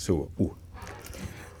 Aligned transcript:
So, 0.00 0.30
uh. 0.38 0.52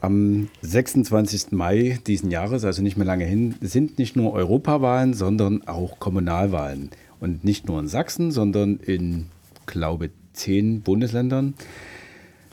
Am 0.00 0.48
26. 0.62 1.52
Mai 1.52 1.98
diesen 2.06 2.30
Jahres, 2.30 2.64
also 2.64 2.80
nicht 2.80 2.96
mehr 2.96 3.06
lange 3.06 3.26
hin, 3.26 3.54
sind 3.60 3.98
nicht 3.98 4.16
nur 4.16 4.32
Europawahlen, 4.32 5.12
sondern 5.12 5.68
auch 5.68 5.98
Kommunalwahlen. 5.98 6.88
Und 7.20 7.44
nicht 7.44 7.68
nur 7.68 7.78
in 7.78 7.86
Sachsen, 7.86 8.30
sondern 8.30 8.78
in, 8.78 9.26
glaube 9.66 10.08
zehn 10.32 10.80
Bundesländern. 10.80 11.52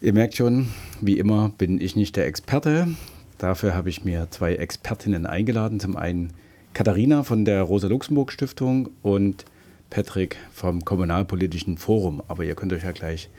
Ihr 0.02 0.12
merkt 0.12 0.36
schon, 0.36 0.68
wie 1.00 1.18
immer 1.20 1.54
bin 1.58 1.80
ich 1.80 1.96
nicht 1.96 2.18
der 2.18 2.26
Experte. 2.26 2.90
Dafür 3.38 3.74
habe 3.74 3.90
ich 3.90 4.04
mir 4.04 4.28
zwei 4.30 4.56
Expertinnen 4.56 5.26
eingeladen. 5.26 5.80
Zum 5.80 5.96
einen 5.96 6.34
Katharina 6.74 7.24
von 7.24 7.46
der 7.46 7.62
Rosa-Luxemburg-Stiftung 7.62 8.90
und 9.04 9.46
Patrick 9.90 10.36
vom 10.52 10.84
Kommunalpolitischen 10.84 11.78
Forum. 11.78 12.22
Aber 12.28 12.44
ihr 12.44 12.56
könnt 12.56 12.74
euch 12.74 12.84
ja 12.84 12.92
gleich 12.92 13.30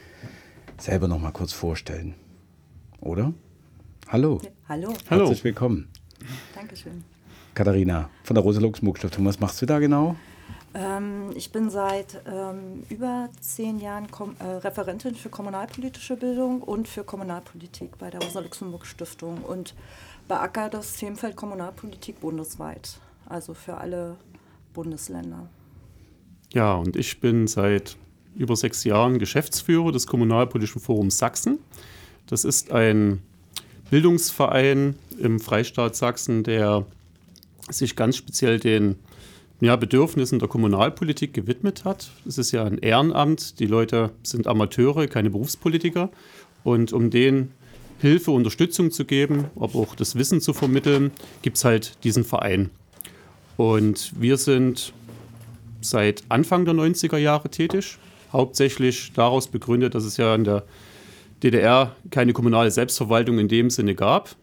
selber 0.79 1.09
noch 1.09 1.21
mal 1.21 1.33
kurz 1.33 1.53
vorstellen. 1.53 2.15
Oder? 3.01 3.33
Hallo. 4.09 4.41
Ja, 4.43 4.51
hallo. 4.69 4.95
Herzlich 5.09 5.45
willkommen. 5.45 5.89
Dankeschön. 6.55 7.05
Katharina 7.55 8.11
von 8.23 8.35
der 8.35 8.43
Rosa-Luxemburg-Stiftung. 8.43 9.25
Was 9.27 9.41
machst 9.41 9.61
du 9.61 9.67
da 9.67 9.79
genau? 9.79 10.17
Ähm, 10.75 11.31
ich 11.35 11.51
bin 11.51 11.71
seit 11.71 12.21
ähm, 12.27 12.85
über 12.89 13.29
zehn 13.41 13.81
Jahren 13.81 14.11
Kom 14.11 14.37
äh, 14.39 14.45
Referentin 14.45 15.15
für 15.15 15.29
kommunalpolitische 15.29 16.17
Bildung 16.17 16.63
und 16.63 16.89
für 16.89 17.05
Kommunalpolitik 17.05 17.99
bei 17.99 18.11
der 18.11 18.21
Rosa-Luxemburg-Stiftung 18.21 19.43
und 19.43 19.75
beackere 20.29 20.71
das 20.71 20.95
Themenfeld 20.95 21.37
Kommunalpolitik 21.37 22.21
bundesweit 22.21 23.01
also 23.29 23.55
für 23.55 23.77
alle 23.77 24.17
Bundesländer. 24.73 25.49
Ja, 26.53 26.75
und 26.75 26.97
ich 26.97 27.21
bin 27.21 27.47
seit 27.47 27.97
über 28.35 28.57
sechs 28.57 28.85
Jahren 28.85 29.19
Geschäftsführer 29.19 29.93
des 29.93 30.07
Kommunalpolitischen 30.07 30.81
Forums 30.81 31.19
Sachsen. 31.19 31.59
Das 32.29 32.45
ist 32.45 32.73
ein 32.73 33.21
Bildungsverein 33.91 34.97
im 35.19 35.41
Freistaat 35.41 35.97
Sachsen, 35.97 36.45
der 36.45 36.87
sich 37.71 37.97
ganz 37.97 38.17
speziell 38.17 38.61
den 38.61 38.97
ja, 39.61 39.77
Bedürfnissen 39.77 40.39
der 40.39 40.49
Kommunalpolitik 40.49 41.33
gewidmet 41.35 41.85
hat. 41.85 42.11
Es 42.27 42.39
ist 42.39 42.53
ja 42.53 42.65
ein 42.65 42.79
Ehrenamt, 42.79 43.59
die 43.59 43.67
Leute 43.67 44.11
sind 44.23 44.47
Amateure, 44.47 45.07
keine 45.07 45.31
Berufspolitiker. 45.31 46.11
Und 46.65 46.93
um 46.93 47.11
denen 47.11 47.53
Hilfe, 48.01 48.31
Unterstützung 48.31 48.91
zu 48.91 49.05
geben, 49.05 49.47
aber 49.57 49.77
auch 49.77 49.95
das 49.97 50.15
Wissen 50.15 50.41
zu 50.41 50.53
vermitteln, 50.53 51.11
gibt 51.43 51.57
es 51.57 51.65
halt 51.65 52.05
diesen 52.05 52.25
Verein. 52.25 52.71
Und 53.57 54.13
wir 54.21 54.37
sind 54.37 54.93
seit 55.81 56.23
Anfang 56.29 56.65
der 56.65 56.75
90er 56.75 57.17
Jahre 57.17 57.49
tätig, 57.49 57.99
hauptsächlich 58.33 59.13
daraus 59.15 59.49
begründet, 59.49 59.95
dass 59.95 60.05
es 60.05 60.17
ja 60.17 60.35
in 60.35 60.45
der 60.45 60.65
DDR 61.43 61.97
keine 62.11 62.33
kommunale 62.33 62.71
Selbstverwaltung 62.71 63.39
in 63.39 63.49
dem 63.49 63.71
Sinne 63.71 63.95
gab 63.95 64.37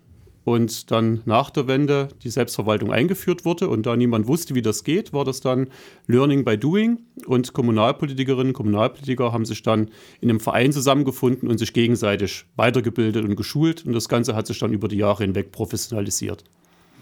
und 0.45 0.91
dann 0.91 1.21
nach 1.25 1.49
der 1.49 1.67
Wende 1.67 2.07
die 2.23 2.29
Selbstverwaltung 2.29 2.93
eingeführt 2.93 3.43
wurde 3.43 3.67
und 3.67 3.85
da 3.85 3.97
niemand 3.97 4.27
wusste, 4.27 4.55
wie 4.55 4.61
das 4.61 4.83
geht, 4.83 5.11
war 5.11 5.25
das 5.25 5.41
dann 5.41 5.67
Learning 6.07 6.45
by 6.45 6.57
Doing 6.57 6.99
und 7.25 7.53
Kommunalpolitikerinnen 7.53 8.47
und 8.47 8.53
Kommunalpolitiker 8.53 9.33
haben 9.33 9.45
sich 9.45 9.63
dann 9.63 9.89
in 10.21 10.29
einem 10.29 10.39
Verein 10.39 10.71
zusammengefunden 10.71 11.49
und 11.49 11.57
sich 11.57 11.73
gegenseitig 11.73 12.45
weitergebildet 12.55 13.25
und 13.25 13.35
geschult 13.35 13.85
und 13.85 13.93
das 13.93 14.07
Ganze 14.07 14.35
hat 14.35 14.47
sich 14.47 14.59
dann 14.59 14.71
über 14.71 14.87
die 14.87 14.97
Jahre 14.97 15.23
hinweg 15.23 15.51
professionalisiert. 15.51 16.43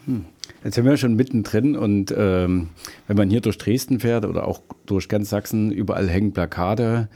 Hm. 0.06 0.26
Jetzt 0.64 0.76
sind 0.76 0.86
wir 0.86 0.98
schon 0.98 1.16
mittendrin 1.16 1.76
und 1.76 2.14
ähm, 2.18 2.70
wenn 3.08 3.18
man 3.18 3.30
hier 3.30 3.42
durch 3.42 3.58
Dresden 3.58 4.00
fährt 4.00 4.26
oder 4.26 4.48
auch 4.48 4.62
durch 4.86 5.10
ganz 5.10 5.30
Sachsen, 5.30 5.72
überall 5.72 6.10
hängen 6.10 6.32
Plakate. 6.32 7.10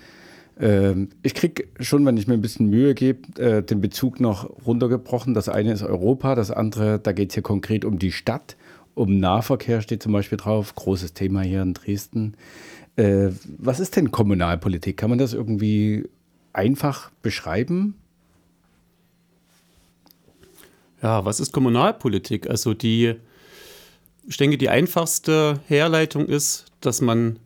Ähm, 0.60 1.10
ich 1.22 1.34
kriege 1.34 1.66
schon, 1.80 2.06
wenn 2.06 2.18
ich 2.18 2.28
mir 2.28 2.34
ein 2.34 2.42
bisschen 2.42 2.70
Mühe 2.70 2.96
gebe, 2.96 3.42
äh, 3.42 3.64
den 3.64 3.82
Bezug 3.82 4.20
noch 4.20 4.50
runtergebrochen. 4.66 5.34
Das 5.34 5.50
eine 5.50 5.72
ist 5.72 5.84
Europa, 5.84 6.36
das 6.36 6.52
andere, 6.52 7.00
da 7.00 7.12
geht 7.12 7.30
es 7.30 7.36
hier 7.36 7.44
konkret 7.44 7.86
um 7.86 8.00
die 8.00 8.12
Stadt, 8.12 8.58
um 8.96 9.20
Nahverkehr 9.20 9.82
steht 9.82 10.02
zum 10.02 10.14
Beispiel 10.14 10.38
drauf, 10.38 10.74
großes 10.76 11.14
Thema 11.14 11.42
hier 11.42 11.62
in 11.62 11.74
Dresden. 11.74 12.36
Äh, 12.96 13.30
was 13.58 13.80
ist 13.80 13.96
denn 13.96 14.12
Kommunalpolitik? 14.12 14.98
Kann 14.98 15.10
man 15.10 15.20
das 15.20 15.34
irgendwie 15.34 16.10
einfach 16.54 17.12
beschreiben? 17.22 17.96
Ja, 21.04 21.24
was 21.26 21.40
ist 21.40 21.54
Kommunalpolitik? 21.54 22.50
Also 22.50 22.74
die, 22.74 23.14
ich 24.28 24.38
denke, 24.38 24.58
die 24.58 24.70
einfachste 24.70 25.60
Herleitung 25.68 26.26
ist, 26.26 26.66
dass 26.82 27.02
man 27.02 27.38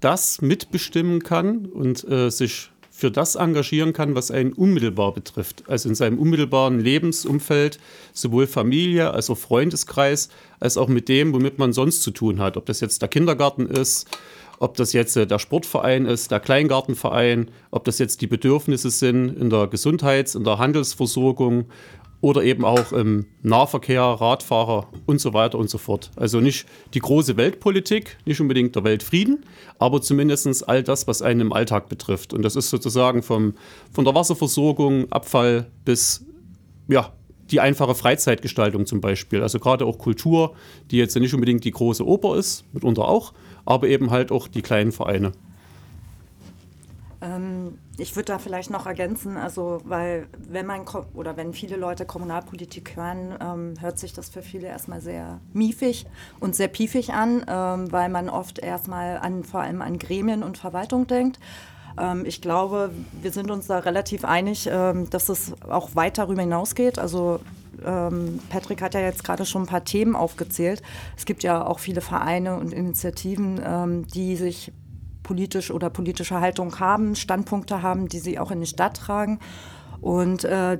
das 0.00 0.40
mitbestimmen 0.40 1.22
kann 1.22 1.66
und 1.66 2.08
äh, 2.08 2.30
sich 2.30 2.70
für 2.90 3.10
das 3.12 3.36
engagieren 3.36 3.92
kann, 3.92 4.16
was 4.16 4.32
einen 4.32 4.52
unmittelbar 4.52 5.14
betrifft. 5.14 5.62
Also 5.68 5.88
in 5.88 5.94
seinem 5.94 6.18
unmittelbaren 6.18 6.80
Lebensumfeld, 6.80 7.78
sowohl 8.12 8.48
Familie 8.48 9.12
als 9.12 9.30
auch 9.30 9.38
Freundeskreis, 9.38 10.30
als 10.58 10.76
auch 10.76 10.88
mit 10.88 11.08
dem, 11.08 11.32
womit 11.32 11.58
man 11.58 11.72
sonst 11.72 12.02
zu 12.02 12.10
tun 12.10 12.40
hat. 12.40 12.56
Ob 12.56 12.66
das 12.66 12.80
jetzt 12.80 13.00
der 13.00 13.08
Kindergarten 13.08 13.66
ist, 13.66 14.08
ob 14.58 14.76
das 14.76 14.92
jetzt 14.92 15.16
äh, 15.16 15.28
der 15.28 15.38
Sportverein 15.38 16.06
ist, 16.06 16.32
der 16.32 16.40
Kleingartenverein, 16.40 17.50
ob 17.70 17.84
das 17.84 18.00
jetzt 18.00 18.20
die 18.20 18.26
Bedürfnisse 18.26 18.90
sind 18.90 19.28
in 19.28 19.48
der 19.48 19.68
Gesundheits-, 19.68 20.34
in 20.34 20.42
der 20.42 20.58
Handelsversorgung 20.58 21.66
oder 22.20 22.42
eben 22.42 22.64
auch 22.64 22.92
im 22.92 23.26
Nahverkehr, 23.42 24.02
Radfahrer 24.02 24.88
und 25.06 25.20
so 25.20 25.34
weiter 25.34 25.58
und 25.58 25.70
so 25.70 25.78
fort. 25.78 26.10
Also 26.16 26.40
nicht 26.40 26.66
die 26.94 26.98
große 26.98 27.36
Weltpolitik, 27.36 28.16
nicht 28.24 28.40
unbedingt 28.40 28.74
der 28.74 28.84
Weltfrieden, 28.84 29.44
aber 29.78 30.02
zumindest 30.02 30.68
all 30.68 30.82
das, 30.82 31.06
was 31.06 31.22
einen 31.22 31.40
im 31.40 31.52
Alltag 31.52 31.88
betrifft. 31.88 32.32
Und 32.32 32.42
das 32.42 32.56
ist 32.56 32.70
sozusagen 32.70 33.22
vom, 33.22 33.54
von 33.92 34.04
der 34.04 34.14
Wasserversorgung, 34.14 35.10
Abfall 35.12 35.70
bis 35.84 36.24
ja, 36.88 37.12
die 37.50 37.60
einfache 37.60 37.94
Freizeitgestaltung 37.94 38.86
zum 38.86 39.00
Beispiel. 39.00 39.42
Also 39.42 39.58
gerade 39.60 39.86
auch 39.86 39.98
Kultur, 39.98 40.54
die 40.90 40.96
jetzt 40.96 41.16
nicht 41.16 41.34
unbedingt 41.34 41.64
die 41.64 41.70
große 41.70 42.06
Oper 42.06 42.36
ist, 42.36 42.64
mitunter 42.72 43.06
auch, 43.06 43.32
aber 43.64 43.88
eben 43.88 44.10
halt 44.10 44.32
auch 44.32 44.48
die 44.48 44.62
kleinen 44.62 44.92
Vereine. 44.92 45.32
Ähm, 47.20 47.78
ich 47.96 48.14
würde 48.14 48.26
da 48.26 48.38
vielleicht 48.38 48.70
noch 48.70 48.86
ergänzen, 48.86 49.36
also 49.36 49.80
weil 49.84 50.28
wenn 50.48 50.66
man 50.66 50.82
oder 51.14 51.36
wenn 51.36 51.52
viele 51.52 51.76
Leute 51.76 52.06
Kommunalpolitik 52.06 52.96
hören, 52.96 53.34
ähm, 53.40 53.74
hört 53.80 53.98
sich 53.98 54.12
das 54.12 54.28
für 54.28 54.42
viele 54.42 54.68
erstmal 54.68 55.00
sehr 55.00 55.40
miefig 55.52 56.06
und 56.38 56.54
sehr 56.54 56.68
piefig 56.68 57.12
an, 57.12 57.44
ähm, 57.48 57.90
weil 57.90 58.08
man 58.08 58.28
oft 58.28 58.60
erstmal 58.60 59.18
an 59.18 59.42
vor 59.42 59.60
allem 59.60 59.82
an 59.82 59.98
Gremien 59.98 60.44
und 60.44 60.58
Verwaltung 60.58 61.08
denkt. 61.08 61.40
Ähm, 61.98 62.24
ich 62.24 62.40
glaube, 62.40 62.92
wir 63.20 63.32
sind 63.32 63.50
uns 63.50 63.66
da 63.66 63.80
relativ 63.80 64.24
einig, 64.24 64.68
ähm, 64.70 65.10
dass 65.10 65.28
es 65.28 65.54
auch 65.68 65.96
weit 65.96 66.18
darüber 66.18 66.42
hinausgeht. 66.42 66.98
Also 66.98 67.40
Patrick 68.50 68.82
hat 68.82 68.94
ja 68.94 69.00
jetzt 69.00 69.22
gerade 69.22 69.46
schon 69.46 69.62
ein 69.62 69.66
paar 69.68 69.84
Themen 69.84 70.16
aufgezählt. 70.16 70.82
Es 71.16 71.26
gibt 71.26 71.44
ja 71.44 71.64
auch 71.64 71.78
viele 71.78 72.00
Vereine 72.00 72.56
und 72.56 72.72
Initiativen, 72.72 74.04
die 74.12 74.34
sich 74.34 74.72
politisch 75.28 75.70
oder 75.70 75.90
politische 75.90 76.40
Haltung 76.40 76.80
haben, 76.80 77.14
Standpunkte 77.14 77.82
haben, 77.82 78.08
die 78.08 78.18
sie 78.18 78.38
auch 78.38 78.50
in 78.50 78.60
die 78.60 78.66
Stadt 78.66 78.96
tragen. 78.96 79.40
Und 80.00 80.44
äh, 80.44 80.78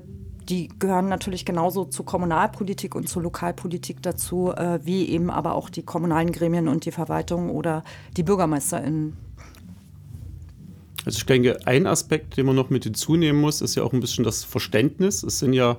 die 0.49 0.71
gehören 0.79 1.11
natürlich 1.11 1.45
genauso 1.45 1.85
zur 1.85 2.07
Kommunalpolitik 2.07 2.95
und 2.95 3.11
zur 3.11 3.23
Lokalpolitik 3.23 4.03
dazu, 4.03 4.51
äh, 4.57 4.81
wie 4.83 5.11
eben 5.11 5.29
aber 5.29 5.55
auch 5.55 5.69
die 5.69 5.83
kommunalen 5.83 6.33
Gremien 6.33 6.67
und 6.67 6.87
die 6.87 6.93
Verwaltung 6.93 7.51
oder 7.51 7.85
die 8.17 8.23
BürgermeisterInnen. 8.23 9.19
Also 11.05 11.19
ich 11.19 11.27
denke, 11.27 11.59
ein 11.67 11.87
Aspekt, 11.87 12.39
den 12.39 12.47
man 12.47 12.57
noch 12.57 12.71
mit 12.71 12.85
hinzunehmen 12.85 13.43
muss, 13.43 13.61
ist 13.61 13.75
ja 13.75 13.83
auch 13.83 13.93
ein 13.93 14.01
bisschen 14.01 14.25
das 14.25 14.45
Verständnis. 14.45 15.23
Es 15.23 15.41
sind 15.41 15.53
ja, 15.53 15.77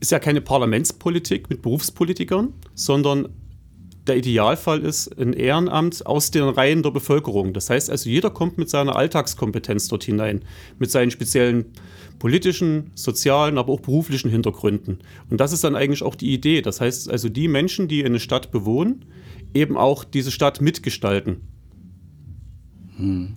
ist 0.00 0.12
ja 0.12 0.18
keine 0.18 0.42
Parlamentspolitik 0.42 1.48
mit 1.48 1.62
Berufspolitikern, 1.62 2.52
sondern 2.74 3.30
der 4.06 4.16
Idealfall 4.18 4.80
ist 4.80 5.18
ein 5.18 5.32
Ehrenamt 5.32 6.04
aus 6.06 6.30
den 6.30 6.44
Reihen 6.44 6.82
der 6.82 6.90
Bevölkerung. 6.90 7.54
Das 7.54 7.70
heißt 7.70 7.90
also, 7.90 8.10
jeder 8.10 8.30
kommt 8.30 8.58
mit 8.58 8.68
seiner 8.68 8.96
Alltagskompetenz 8.96 9.88
dort 9.88 10.04
hinein, 10.04 10.42
mit 10.78 10.90
seinen 10.90 11.10
speziellen 11.10 11.66
politischen, 12.18 12.90
sozialen, 12.94 13.56
aber 13.58 13.72
auch 13.72 13.80
beruflichen 13.80 14.30
Hintergründen. 14.30 14.98
Und 15.30 15.40
das 15.40 15.52
ist 15.52 15.64
dann 15.64 15.74
eigentlich 15.74 16.02
auch 16.02 16.14
die 16.14 16.32
Idee. 16.32 16.60
Das 16.60 16.80
heißt 16.80 17.10
also, 17.10 17.28
die 17.28 17.48
Menschen, 17.48 17.88
die 17.88 18.04
eine 18.04 18.20
Stadt 18.20 18.50
bewohnen, 18.50 19.06
eben 19.54 19.76
auch 19.76 20.04
diese 20.04 20.30
Stadt 20.30 20.60
mitgestalten. 20.60 21.40
Hm. 22.96 23.36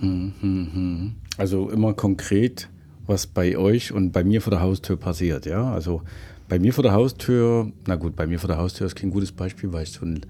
Hm, 0.00 0.32
hm, 0.40 0.68
hm. 0.72 1.14
also 1.38 1.70
immer 1.70 1.92
konkret, 1.92 2.68
was 3.06 3.26
bei 3.26 3.56
euch 3.56 3.90
und 3.92 4.12
bei 4.12 4.22
mir 4.22 4.40
vor 4.40 4.52
der 4.52 4.60
Haustür 4.60 4.96
passiert. 4.96 5.46
Ja, 5.46 5.72
also 5.72 6.02
bei 6.48 6.58
mir 6.58 6.72
vor 6.72 6.82
der 6.82 6.92
Haustür, 6.92 7.70
na 7.86 7.96
gut, 7.96 8.16
bei 8.16 8.26
mir 8.26 8.38
vor 8.38 8.48
der 8.48 8.58
Haustür 8.58 8.86
ist 8.86 8.96
kein 8.96 9.10
gutes 9.10 9.32
Beispiel, 9.32 9.72
weil 9.72 9.82
ich 9.82 9.92
so 9.92 10.04
ein 10.04 10.20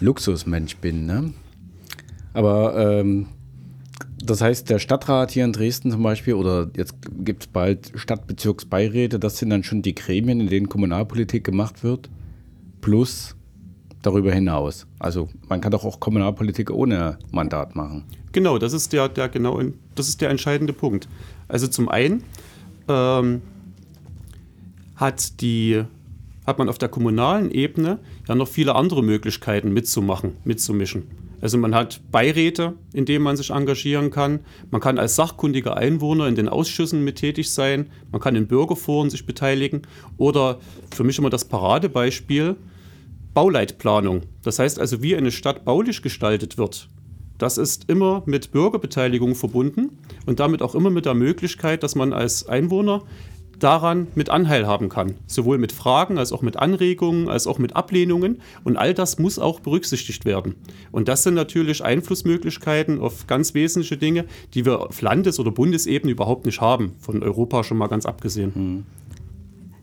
Luxusmensch 0.00 0.76
bin. 0.76 1.06
Ne? 1.06 1.32
Aber 2.34 2.76
ähm, 2.76 3.28
das 4.22 4.40
heißt, 4.40 4.68
der 4.68 4.78
Stadtrat 4.78 5.30
hier 5.30 5.44
in 5.44 5.52
Dresden 5.52 5.90
zum 5.90 6.02
Beispiel, 6.02 6.34
oder 6.34 6.70
jetzt 6.76 6.94
gibt 7.24 7.44
es 7.44 7.46
bald 7.46 7.92
Stadtbezirksbeiräte, 7.94 9.18
das 9.18 9.38
sind 9.38 9.50
dann 9.50 9.64
schon 9.64 9.82
die 9.82 9.94
Gremien, 9.94 10.40
in 10.40 10.48
denen 10.48 10.68
Kommunalpolitik 10.68 11.44
gemacht 11.44 11.82
wird, 11.82 12.10
plus 12.80 13.36
darüber 14.02 14.32
hinaus. 14.32 14.86
Also 14.98 15.28
man 15.48 15.60
kann 15.60 15.72
doch 15.72 15.84
auch 15.84 15.98
Kommunalpolitik 16.00 16.70
ohne 16.70 17.18
Mandat 17.30 17.74
machen. 17.74 18.04
Genau, 18.32 18.58
das 18.58 18.72
ist 18.72 18.92
der, 18.92 19.08
der 19.08 19.28
genau, 19.28 19.60
das 19.94 20.08
ist 20.08 20.20
der 20.20 20.30
entscheidende 20.30 20.72
Punkt. 20.72 21.08
Also 21.48 21.66
zum 21.66 21.88
einen 21.88 22.22
ähm, 22.88 23.42
hat, 24.96 25.40
die, 25.40 25.82
hat 26.46 26.58
man 26.58 26.68
auf 26.68 26.78
der 26.78 26.88
kommunalen 26.88 27.50
Ebene 27.50 27.98
ja 28.28 28.34
noch 28.34 28.48
viele 28.48 28.74
andere 28.74 29.02
Möglichkeiten 29.02 29.72
mitzumachen, 29.72 30.36
mitzumischen. 30.44 31.04
Also 31.40 31.58
man 31.58 31.74
hat 31.74 32.00
Beiräte, 32.10 32.74
in 32.94 33.04
denen 33.04 33.22
man 33.22 33.36
sich 33.36 33.50
engagieren 33.50 34.10
kann. 34.10 34.40
Man 34.70 34.80
kann 34.80 34.98
als 34.98 35.16
sachkundiger 35.16 35.76
Einwohner 35.76 36.26
in 36.26 36.34
den 36.34 36.48
Ausschüssen 36.48 37.04
mit 37.04 37.16
tätig 37.16 37.50
sein. 37.50 37.90
Man 38.10 38.20
kann 38.20 38.36
in 38.36 38.46
Bürgerforen 38.46 39.10
sich 39.10 39.26
beteiligen. 39.26 39.82
Oder 40.16 40.58
für 40.94 41.04
mich 41.04 41.18
immer 41.18 41.30
das 41.30 41.44
Paradebeispiel, 41.44 42.56
Bauleitplanung. 43.34 44.22
Das 44.42 44.58
heißt 44.58 44.80
also, 44.80 45.02
wie 45.02 45.14
eine 45.14 45.30
Stadt 45.30 45.66
baulich 45.66 46.00
gestaltet 46.00 46.56
wird, 46.56 46.88
das 47.38 47.58
ist 47.58 47.90
immer 47.90 48.22
mit 48.24 48.50
Bürgerbeteiligung 48.50 49.34
verbunden 49.34 49.98
und 50.24 50.40
damit 50.40 50.62
auch 50.62 50.74
immer 50.74 50.88
mit 50.88 51.04
der 51.04 51.12
Möglichkeit, 51.12 51.82
dass 51.82 51.94
man 51.94 52.14
als 52.14 52.48
Einwohner 52.48 53.02
daran 53.58 54.08
mit 54.14 54.30
Anteil 54.30 54.66
haben 54.66 54.88
kann. 54.88 55.14
Sowohl 55.26 55.58
mit 55.58 55.72
Fragen 55.72 56.18
als 56.18 56.32
auch 56.32 56.42
mit 56.42 56.56
Anregungen, 56.56 57.28
als 57.28 57.46
auch 57.46 57.58
mit 57.58 57.74
Ablehnungen. 57.74 58.40
Und 58.64 58.76
all 58.76 58.94
das 58.94 59.18
muss 59.18 59.38
auch 59.38 59.60
berücksichtigt 59.60 60.24
werden. 60.24 60.54
Und 60.92 61.08
das 61.08 61.22
sind 61.22 61.34
natürlich 61.34 61.84
Einflussmöglichkeiten 61.84 63.00
auf 63.00 63.26
ganz 63.26 63.54
wesentliche 63.54 63.96
Dinge, 63.96 64.26
die 64.54 64.64
wir 64.64 64.80
auf 64.80 65.00
Landes- 65.00 65.40
oder 65.40 65.50
Bundesebene 65.50 66.12
überhaupt 66.12 66.46
nicht 66.46 66.60
haben. 66.60 66.94
Von 67.00 67.22
Europa 67.22 67.64
schon 67.64 67.78
mal 67.78 67.88
ganz 67.88 68.06
abgesehen. 68.06 68.54
Hm. 68.54 68.84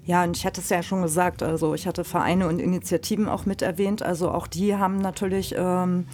Ja, 0.05 0.23
und 0.25 0.35
ich 0.35 0.45
hatte 0.45 0.59
es 0.59 0.69
ja 0.69 0.83
schon 0.83 1.01
gesagt, 1.01 1.41
also 1.43 1.73
ich 1.73 1.87
hatte 1.87 2.03
Vereine 2.03 2.47
und 2.47 2.59
Initiativen 2.59 3.29
auch 3.29 3.45
mit 3.45 3.61
erwähnt. 3.61 4.03
Also 4.03 4.29
auch 4.29 4.47
die 4.47 4.75
haben 4.75 4.97
natürlich 4.97 5.55
ähm, 5.57 6.05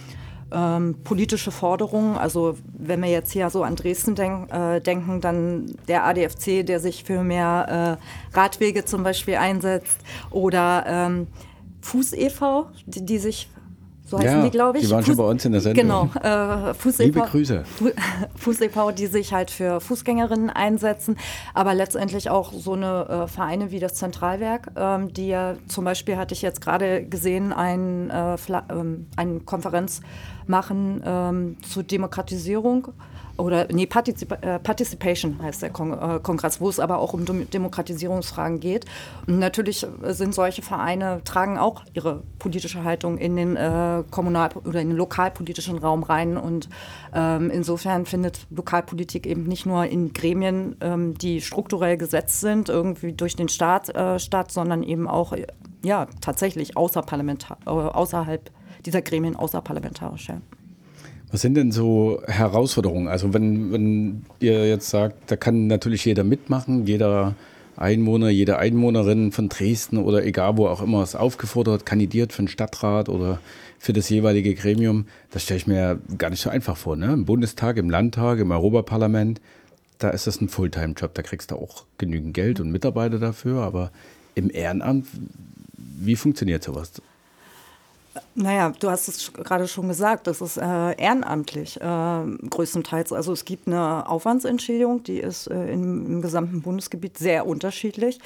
ähm, 0.52 0.96
politische 1.04 1.50
Forderungen. 1.50 2.16
Also 2.16 2.56
wenn 2.64 3.02
wir 3.02 3.10
jetzt 3.10 3.32
hier 3.32 3.50
so 3.50 3.62
an 3.62 3.76
Dresden 3.76 4.14
denk, 4.14 4.52
äh, 4.52 4.80
denken, 4.80 5.20
dann 5.20 5.74
der 5.88 6.04
ADFC, 6.04 6.64
der 6.66 6.80
sich 6.80 7.04
für 7.04 7.22
mehr 7.22 7.98
äh, 8.32 8.36
Radwege 8.36 8.84
zum 8.84 9.02
Beispiel 9.02 9.36
einsetzt 9.36 9.98
oder 10.30 10.84
ähm, 10.86 11.26
Fuß 11.82 12.12
e.V., 12.12 12.66
die, 12.86 13.04
die 13.04 13.18
sich 13.18 13.48
so 14.10 14.18
heißen 14.18 14.38
ja, 14.38 14.44
die, 14.44 14.50
glaube 14.50 14.78
ich. 14.78 14.84
Die 14.84 14.90
waren 14.90 15.04
Fuß, 15.04 15.06
schon 15.06 15.16
bei 15.16 15.30
uns 15.30 15.44
in 15.44 15.52
der 15.52 15.60
Sendung. 15.60 15.82
Genau, 15.82 16.10
äh, 16.20 16.72
Liebe 16.98 17.20
Grüße. 17.20 17.62
Fuß 18.34 18.60
e.V., 18.60 18.90
die 18.90 19.06
sich 19.06 19.32
halt 19.32 19.52
für 19.52 19.80
Fußgängerinnen 19.80 20.50
einsetzen, 20.50 21.16
aber 21.54 21.74
letztendlich 21.74 22.28
auch 22.28 22.52
so 22.52 22.72
eine 22.72 23.06
äh, 23.08 23.26
Vereine 23.28 23.70
wie 23.70 23.78
das 23.78 23.94
Zentralwerk, 23.94 24.72
ähm, 24.76 25.12
die 25.12 25.28
ja 25.28 25.54
zum 25.68 25.84
Beispiel 25.84 26.16
hatte 26.16 26.34
ich 26.34 26.42
jetzt 26.42 26.60
gerade 26.60 27.04
gesehen, 27.04 27.52
ein, 27.52 28.10
äh, 28.10 28.36
ähm, 28.70 29.06
eine 29.14 29.40
Konferenz 29.40 30.00
machen 30.48 31.02
ähm, 31.06 31.56
zur 31.62 31.84
Demokratisierung 31.84 32.88
oder 33.40 33.66
nee, 33.72 33.86
Partizip 33.86 34.32
äh, 34.42 34.58
Participation 34.58 35.40
heißt 35.42 35.62
der 35.62 35.70
Kong 35.70 35.92
äh, 35.92 36.20
Kongress, 36.22 36.60
wo 36.60 36.68
es 36.68 36.78
aber 36.78 36.98
auch 36.98 37.12
um 37.12 37.24
Demokratisierungsfragen 37.24 38.60
geht. 38.60 38.84
Und 39.26 39.38
natürlich 39.38 39.86
sind 40.02 40.34
solche 40.34 40.62
Vereine, 40.62 41.22
tragen 41.24 41.58
auch 41.58 41.82
ihre 41.94 42.22
politische 42.38 42.84
Haltung 42.84 43.18
in 43.18 43.36
den 43.36 43.56
äh, 43.56 44.04
kommunal- 44.10 44.50
oder 44.64 44.80
in 44.80 44.88
den 44.88 44.96
lokalpolitischen 44.96 45.78
Raum 45.78 46.02
rein. 46.02 46.36
Und 46.36 46.68
ähm, 47.14 47.50
insofern 47.50 48.06
findet 48.06 48.46
Lokalpolitik 48.50 49.26
eben 49.26 49.44
nicht 49.44 49.66
nur 49.66 49.84
in 49.86 50.12
Gremien, 50.12 50.76
ähm, 50.80 51.16
die 51.16 51.40
strukturell 51.40 51.96
gesetzt 51.96 52.40
sind, 52.40 52.68
irgendwie 52.68 53.12
durch 53.12 53.36
den 53.36 53.48
Staat 53.48 53.88
äh, 53.94 54.18
statt, 54.18 54.50
sondern 54.52 54.82
eben 54.82 55.08
auch 55.08 55.34
ja, 55.82 56.06
tatsächlich 56.20 56.76
außerparlamentar 56.76 57.58
äh, 57.66 57.70
außerhalb 57.70 58.50
dieser 58.84 59.02
Gremien 59.02 59.36
außerparlamentarisch. 59.36 60.28
Ja. 60.28 60.40
Was 61.32 61.42
sind 61.42 61.54
denn 61.54 61.70
so 61.70 62.22
Herausforderungen? 62.26 63.06
Also 63.06 63.32
wenn, 63.32 63.72
wenn 63.72 64.24
ihr 64.40 64.68
jetzt 64.68 64.90
sagt, 64.90 65.30
da 65.30 65.36
kann 65.36 65.68
natürlich 65.68 66.04
jeder 66.04 66.24
mitmachen, 66.24 66.86
jeder 66.86 67.36
Einwohner, 67.76 68.28
jede 68.28 68.58
Einwohnerin 68.58 69.30
von 69.30 69.48
Dresden 69.48 69.98
oder 69.98 70.24
egal 70.24 70.56
wo 70.56 70.66
auch 70.66 70.82
immer 70.82 71.02
ist 71.02 71.14
aufgefordert, 71.14 71.86
kandidiert 71.86 72.32
für 72.32 72.42
den 72.42 72.48
Stadtrat 72.48 73.08
oder 73.08 73.40
für 73.78 73.92
das 73.92 74.10
jeweilige 74.10 74.54
Gremium. 74.54 75.06
Das 75.30 75.44
stelle 75.44 75.58
ich 75.58 75.66
mir 75.66 76.00
gar 76.18 76.30
nicht 76.30 76.42
so 76.42 76.50
einfach 76.50 76.76
vor. 76.76 76.96
Ne? 76.96 77.12
Im 77.12 77.24
Bundestag, 77.24 77.76
im 77.76 77.88
Landtag, 77.88 78.38
im 78.40 78.50
Europaparlament, 78.50 79.40
da 79.98 80.10
ist 80.10 80.26
das 80.26 80.40
ein 80.40 80.48
Fulltime-Job. 80.48 81.14
Da 81.14 81.22
kriegst 81.22 81.52
du 81.52 81.56
auch 81.56 81.84
genügend 81.96 82.34
Geld 82.34 82.58
und 82.58 82.72
Mitarbeiter 82.72 83.18
dafür. 83.18 83.62
Aber 83.62 83.92
im 84.34 84.50
Ehrenamt, 84.50 85.06
wie 85.76 86.16
funktioniert 86.16 86.64
sowas? 86.64 86.92
Naja, 88.34 88.72
du 88.78 88.90
hast 88.90 89.08
es 89.08 89.32
gerade 89.32 89.68
schon 89.68 89.86
gesagt, 89.86 90.26
das 90.26 90.40
ist 90.40 90.56
äh, 90.56 91.00
ehrenamtlich 91.00 91.80
äh, 91.80 92.24
größtenteils. 92.50 93.12
Also 93.12 93.32
es 93.32 93.44
gibt 93.44 93.68
eine 93.68 94.08
Aufwandsentschädigung, 94.08 95.04
die 95.04 95.18
ist 95.18 95.46
äh, 95.46 95.72
im, 95.72 96.06
im 96.06 96.22
gesamten 96.22 96.62
Bundesgebiet 96.62 97.18
sehr 97.18 97.46
unterschiedlich. 97.46 98.18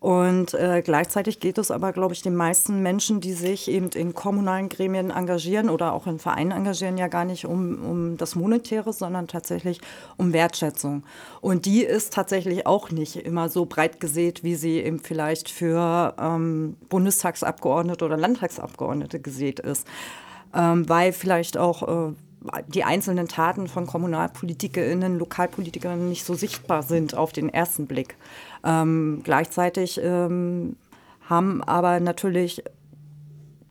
Und 0.00 0.54
äh, 0.54 0.80
gleichzeitig 0.82 1.40
geht 1.40 1.58
es 1.58 1.70
aber, 1.70 1.92
glaube 1.92 2.14
ich, 2.14 2.22
den 2.22 2.34
meisten 2.34 2.82
Menschen, 2.82 3.20
die 3.20 3.34
sich 3.34 3.70
eben 3.70 3.90
in 3.90 4.14
kommunalen 4.14 4.70
Gremien 4.70 5.10
engagieren 5.10 5.68
oder 5.68 5.92
auch 5.92 6.06
in 6.06 6.18
Vereinen 6.18 6.52
engagieren, 6.52 6.96
ja 6.96 7.08
gar 7.08 7.26
nicht 7.26 7.44
um, 7.44 7.84
um 7.84 8.16
das 8.16 8.34
Monetäre, 8.34 8.94
sondern 8.94 9.28
tatsächlich 9.28 9.78
um 10.16 10.32
Wertschätzung. 10.32 11.04
Und 11.42 11.66
die 11.66 11.84
ist 11.84 12.14
tatsächlich 12.14 12.66
auch 12.66 12.90
nicht 12.90 13.16
immer 13.16 13.50
so 13.50 13.66
breit 13.66 14.00
gesät, 14.00 14.42
wie 14.42 14.54
sie 14.54 14.78
eben 14.78 15.00
vielleicht 15.00 15.50
für 15.50 16.14
ähm, 16.18 16.78
Bundestagsabgeordnete 16.88 18.02
oder 18.02 18.16
Landtagsabgeordnete 18.16 19.20
gesät 19.20 19.60
ist. 19.60 19.86
Ähm, 20.54 20.88
weil 20.88 21.12
vielleicht 21.12 21.58
auch 21.58 22.08
äh, 22.08 22.12
die 22.68 22.84
einzelnen 22.84 23.28
Taten 23.28 23.68
von 23.68 23.86
KommunalpolitikerInnen, 23.86 25.18
Lokalpolitikerinnen 25.18 26.08
nicht 26.08 26.24
so 26.24 26.34
sichtbar 26.34 26.82
sind 26.82 27.14
auf 27.14 27.32
den 27.32 27.48
ersten 27.48 27.86
Blick. 27.86 28.16
Ähm, 28.64 29.20
gleichzeitig 29.24 30.00
ähm, 30.02 30.76
haben 31.28 31.62
aber 31.62 32.00
natürlich 32.00 32.62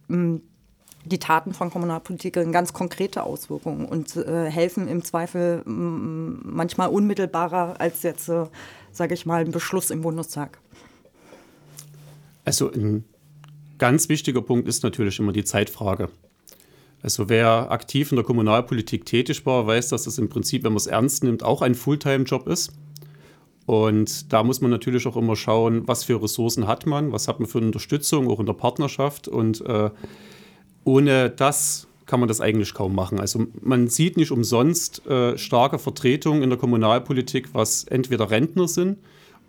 ähm, 0.10 0.42
die 1.06 1.20
Taten 1.20 1.54
von 1.54 1.72
Kommunalpolitikern 1.72 2.52
ganz 2.52 2.74
konkrete 2.74 3.24
Auswirkungen 3.24 3.86
und 3.86 4.16
äh, 4.16 4.50
helfen 4.50 4.88
im 4.88 5.04
Zweifel 5.04 5.64
manchmal 5.66 6.90
unmittelbarer 6.90 7.80
als 7.80 8.04
jetzt, 8.04 8.30
äh, 8.30 8.46
sage 8.92 9.14
ich 9.14 9.26
mal, 9.26 9.42
ein 9.42 9.52
Beschluss 9.52 9.92
im 9.92 10.02
Bundestag. 10.02 10.60
Also 12.46 12.72
ein 12.72 13.06
ganz 13.78 14.10
wichtiger 14.10 14.42
Punkt 14.42 14.68
ist 14.68 14.84
natürlich 14.84 15.20
immer 15.20 15.32
die 15.32 15.44
Zeitfrage. 15.44 16.10
Also 17.02 17.30
wer 17.30 17.72
aktiv 17.72 18.12
in 18.12 18.18
der 18.18 18.26
Kommunalpolitik 18.26 19.06
tätig 19.06 19.46
war, 19.46 19.66
weiß, 19.66 19.90
dass 19.90 20.06
es 20.06 20.18
im 20.18 20.30
Prinzip, 20.30 20.64
wenn 20.64 20.74
man 20.74 20.78
es 20.78 20.88
ernst 20.88 21.24
nimmt, 21.24 21.44
auch 21.44 21.62
ein 21.62 21.76
Fulltime-Job 21.76 22.48
ist. 22.48 22.74
Und 23.66 24.34
da 24.34 24.44
muss 24.44 24.62
man 24.62 24.72
natürlich 24.72 25.06
auch 25.06 25.16
immer 25.16 25.36
schauen, 25.36 25.88
was 25.88 26.04
für 26.04 26.22
Ressourcen 26.22 26.68
hat 26.68 26.86
man, 26.88 27.12
was 27.12 27.28
hat 27.28 27.40
man 27.40 27.48
für 27.48 27.60
Unterstützung, 27.60 28.28
auch 28.28 28.40
in 28.40 28.48
der 28.48 28.54
Partnerschaft. 28.54 29.28
Und 29.28 29.62
äh, 29.66 29.92
ohne 30.84 31.30
das 31.30 31.88
kann 32.06 32.20
man 32.20 32.28
das 32.28 32.42
eigentlich 32.42 32.74
kaum 32.74 32.96
machen. 32.96 33.20
Also 33.20 33.46
man 33.62 33.88
sieht 33.88 34.18
nicht 34.18 34.32
umsonst 34.32 35.06
äh, 35.06 35.38
starke 35.38 35.78
Vertretungen 35.78 36.42
in 36.42 36.50
der 36.50 36.58
Kommunalpolitik, 36.58 37.50
was 37.54 37.84
entweder 37.84 38.32
Rentner 38.32 38.68
sind 38.68 38.98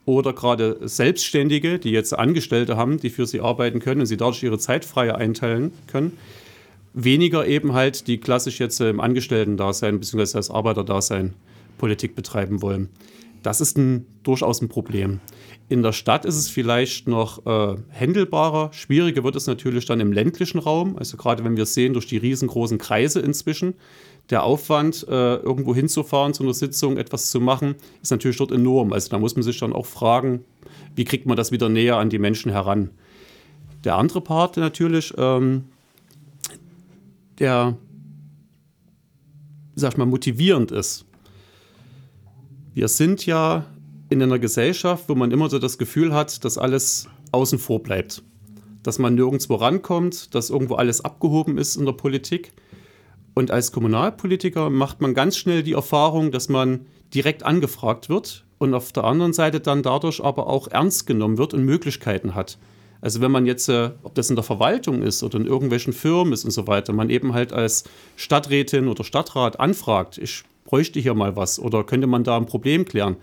oder 0.05 0.35
gerade 0.35 0.77
Selbstständige, 0.83 1.79
die 1.79 1.91
jetzt 1.91 2.13
Angestellte 2.13 2.77
haben, 2.77 2.99
die 2.99 3.09
für 3.09 3.27
sie 3.27 3.41
arbeiten 3.41 3.81
können 3.81 4.03
und 4.03 4.07
sie 4.07 4.19
dadurch 4.19 4.43
ihre 4.43 4.59
Zeit 4.59 4.85
frei 4.85 5.15
einteilen 5.15 5.73
können. 5.87 6.19
Weniger 6.93 7.47
eben 7.47 7.73
halt 7.73 8.07
die 8.09 8.19
klassisch 8.19 8.59
jetzt 8.59 8.81
im 8.81 9.01
Angestellten-Dasein 9.01 10.01
bzw. 10.01 10.37
als 10.37 10.51
Arbeiterdasein 10.51 11.35
Politik 11.79 12.15
betreiben 12.15 12.63
wollen. 12.63 12.89
Das 13.43 13.61
ist 13.61 13.79
ein, 13.79 14.07
durchaus 14.23 14.61
ein 14.61 14.69
Problem. 14.69 15.21
In 15.69 15.83
der 15.83 15.93
Stadt 15.93 16.25
ist 16.25 16.37
es 16.37 16.51
vielleicht 16.51 17.09
noch 17.09 17.47
äh, 17.47 17.77
händelbarer. 17.91 18.73
Schwieriger 18.73 19.25
wird 19.25 19.37
es 19.37 19.47
natürlich 19.47 19.87
dann 19.87 20.01
im 20.01 20.13
ländlichen 20.13 20.59
Raum. 20.59 20.97
Also 20.97 21.17
gerade 21.17 21.45
wenn 21.45 21.57
wir 21.57 21.65
sehen, 21.65 21.95
durch 21.95 22.07
die 22.07 22.19
riesengroßen 22.19 22.77
Kreise 22.77 23.21
inzwischen, 23.21 23.75
der 24.31 24.43
Aufwand, 24.43 25.07
äh, 25.09 25.37
irgendwo 25.37 25.75
hinzufahren 25.75 26.35
zu 26.35 26.43
einer 26.43 26.55
Sitzung, 26.55 26.99
etwas 26.99 27.31
zu 27.31 27.41
machen, 27.41 27.77
ist 28.03 28.11
natürlich 28.11 28.37
dort 28.37 28.53
enorm. 28.53 28.93
Also 28.93 29.09
da 29.09 29.19
muss 29.19 29.37
man 29.37 29.43
sich 29.43 29.59
dann 29.59 29.73
auch 29.73 29.87
fragen, 29.87 30.45
wie 30.97 31.05
kriegt 31.05 31.27
man 31.27 31.37
das 31.37 31.53
wieder 31.53 31.69
näher 31.69 31.97
an 31.97 32.11
die 32.11 32.19
Menschen 32.19 32.53
heran. 32.53 32.91
Der 33.85 33.97
andere 33.97 34.21
Part 34.21 34.57
natürlich, 34.57 35.15
ähm, 35.17 35.65
der, 37.41 37.77
sag 39.75 39.93
ich 39.93 39.99
mal, 39.99 40.07
motivierend 40.07 40.71
ist, 40.71 41.07
wir 42.75 42.89
sind 42.89 43.27
ja 43.27 43.67
in 44.11 44.23
einer 44.23 44.39
Gesellschaft, 44.39 45.09
wo 45.09 45.15
man 45.15 45.31
immer 45.31 45.49
so 45.49 45.59
das 45.59 45.79
Gefühl 45.79 46.15
hat, 46.15 46.45
dass 46.45 46.59
alles 46.59 47.09
außen 47.33 47.59
vor 47.59 47.83
bleibt. 47.83 48.23
Dass 48.83 48.99
man 48.99 49.15
nirgendwo 49.15 49.57
rankommt, 49.57 50.35
dass 50.35 50.51
irgendwo 50.51 50.75
alles 50.75 51.05
abgehoben 51.05 51.59
ist 51.59 51.77
in 51.77 51.85
der 51.85 51.93
Politik. 51.93 52.53
Und 53.35 53.51
als 53.51 53.73
Kommunalpolitiker 53.73 54.71
macht 54.71 55.01
man 55.01 55.15
ganz 55.15 55.37
schnell 55.37 55.63
die 55.63 55.73
Erfahrung, 55.73 56.33
dass 56.33 56.49
man 56.49 56.87
direkt 57.15 57.45
angefragt 57.45 58.09
wird 58.09 58.45
und 58.59 58.75
auf 58.75 58.93
der 58.93 59.05
anderen 59.05 59.33
Seite 59.33 59.61
dann 59.61 59.83
dadurch 59.83 60.23
aber 60.23 60.47
auch 60.47 60.69
ernst 60.69 61.07
genommen 61.07 61.39
wird 61.39 61.55
und 61.55 61.65
Möglichkeiten 61.65 62.35
hat. 62.35 62.59
Also 63.01 63.21
wenn 63.21 63.31
man 63.31 63.47
jetzt, 63.47 63.69
äh, 63.69 63.91
ob 64.03 64.15
das 64.15 64.31
in 64.31 64.37
der 64.37 64.43
Verwaltung 64.43 65.03
ist 65.03 65.23
oder 65.23 65.39
in 65.39 65.47
irgendwelchen 65.47 65.93
Firmen 65.93 66.33
ist 66.33 66.45
und 66.45 66.51
so 66.51 66.67
weiter, 66.67 66.93
man 66.93 67.11
eben 67.11 67.33
halt 67.33 67.53
als 67.53 67.85
Stadträtin 68.17 68.89
oder 68.89 69.05
Stadtrat 69.05 69.59
anfragt, 69.59 70.19
ich 70.19 70.43
bräuchte 70.65 71.01
hier 71.01 71.15
mal 71.15 71.37
was 71.37 71.59
oder 71.59 71.85
könnte 71.85 72.07
man 72.07 72.25
da 72.25 72.37
ein 72.37 72.47
Problem 72.47 72.85
klären, 72.85 73.17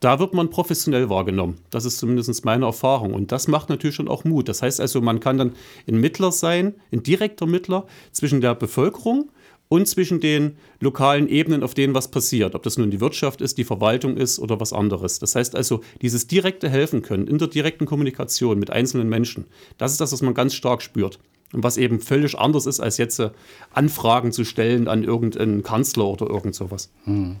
da 0.00 0.20
wird 0.20 0.32
man 0.32 0.48
professionell 0.50 1.10
wahrgenommen. 1.10 1.58
Das 1.70 1.84
ist 1.84 1.98
zumindest 1.98 2.44
meine 2.44 2.66
Erfahrung. 2.66 3.14
Und 3.14 3.32
das 3.32 3.48
macht 3.48 3.68
natürlich 3.68 3.96
schon 3.96 4.08
auch 4.08 4.24
Mut. 4.24 4.48
Das 4.48 4.62
heißt 4.62 4.80
also, 4.80 5.00
man 5.00 5.18
kann 5.18 5.38
dann 5.38 5.52
ein 5.88 6.00
Mittler 6.00 6.30
sein, 6.30 6.74
ein 6.92 7.02
direkter 7.02 7.46
Mittler 7.46 7.86
zwischen 8.12 8.40
der 8.40 8.54
Bevölkerung 8.54 9.30
und 9.68 9.86
zwischen 9.86 10.20
den 10.20 10.56
lokalen 10.80 11.28
Ebenen, 11.28 11.62
auf 11.62 11.74
denen 11.74 11.94
was 11.94 12.10
passiert. 12.10 12.54
Ob 12.54 12.62
das 12.62 12.78
nun 12.78 12.90
die 12.90 13.00
Wirtschaft 13.00 13.40
ist, 13.40 13.58
die 13.58 13.64
Verwaltung 13.64 14.16
ist 14.16 14.38
oder 14.38 14.60
was 14.60 14.72
anderes. 14.72 15.18
Das 15.18 15.34
heißt 15.34 15.54
also, 15.54 15.82
dieses 16.00 16.26
direkte 16.26 16.68
Helfen 16.68 17.02
können 17.02 17.26
in 17.26 17.38
der 17.38 17.48
direkten 17.48 17.86
Kommunikation 17.86 18.58
mit 18.58 18.70
einzelnen 18.70 19.08
Menschen, 19.08 19.46
das 19.76 19.92
ist 19.92 20.00
das, 20.00 20.12
was 20.12 20.22
man 20.22 20.34
ganz 20.34 20.54
stark 20.54 20.82
spürt. 20.82 21.18
Und 21.52 21.64
was 21.64 21.78
eben 21.78 22.00
völlig 22.00 22.38
anders 22.38 22.66
ist, 22.66 22.78
als 22.78 22.98
jetzt 22.98 23.18
äh, 23.20 23.30
Anfragen 23.72 24.32
zu 24.32 24.44
stellen 24.44 24.86
an 24.86 25.02
irgendeinen 25.02 25.62
Kanzler 25.62 26.04
oder 26.06 26.26
irgend 26.26 26.54
sowas. 26.54 26.90
Hm. 27.04 27.36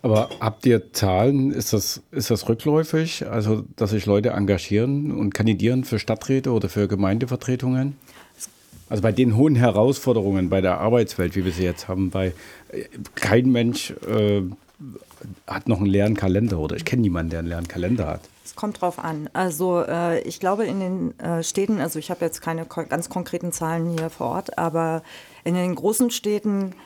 Aber 0.00 0.30
habt 0.40 0.66
ihr 0.66 0.92
Zahlen? 0.92 1.50
Ist 1.50 1.72
das, 1.72 2.02
ist 2.10 2.30
das 2.30 2.48
rückläufig? 2.48 3.26
Also, 3.26 3.64
dass 3.76 3.90
sich 3.90 4.04
Leute 4.06 4.30
engagieren 4.30 5.12
und 5.12 5.32
kandidieren 5.32 5.84
für 5.84 5.98
Stadträte 5.98 6.52
oder 6.52 6.68
für 6.68 6.88
Gemeindevertretungen? 6.88 7.96
Also 8.94 9.02
bei 9.02 9.10
den 9.10 9.36
hohen 9.36 9.56
Herausforderungen 9.56 10.48
bei 10.50 10.60
der 10.60 10.78
Arbeitswelt, 10.78 11.34
wie 11.34 11.44
wir 11.44 11.50
sie 11.50 11.64
jetzt 11.64 11.88
haben, 11.88 12.10
bei 12.10 12.32
äh, 12.68 12.84
kein 13.16 13.50
Mensch 13.50 13.90
äh, 14.06 14.42
hat 15.48 15.66
noch 15.66 15.78
einen 15.78 15.86
leeren 15.86 16.14
Kalender 16.16 16.60
oder 16.60 16.76
ich 16.76 16.84
kenne 16.84 17.02
niemanden, 17.02 17.30
der 17.30 17.40
einen 17.40 17.48
leeren 17.48 17.66
Kalender 17.66 18.06
hat. 18.06 18.20
Es 18.44 18.54
kommt 18.54 18.80
drauf 18.80 19.00
an. 19.00 19.28
Also 19.32 19.82
äh, 19.82 20.20
ich 20.20 20.38
glaube 20.38 20.64
in 20.66 20.78
den 20.78 21.18
äh, 21.18 21.42
Städten, 21.42 21.80
also 21.80 21.98
ich 21.98 22.12
habe 22.12 22.24
jetzt 22.24 22.40
keine 22.40 22.66
ko 22.66 22.84
ganz 22.88 23.08
konkreten 23.08 23.50
Zahlen 23.50 23.98
hier 23.98 24.10
vor 24.10 24.28
Ort, 24.28 24.58
aber 24.58 25.02
in 25.42 25.54
den 25.54 25.74
großen 25.74 26.12
Städten 26.12 26.76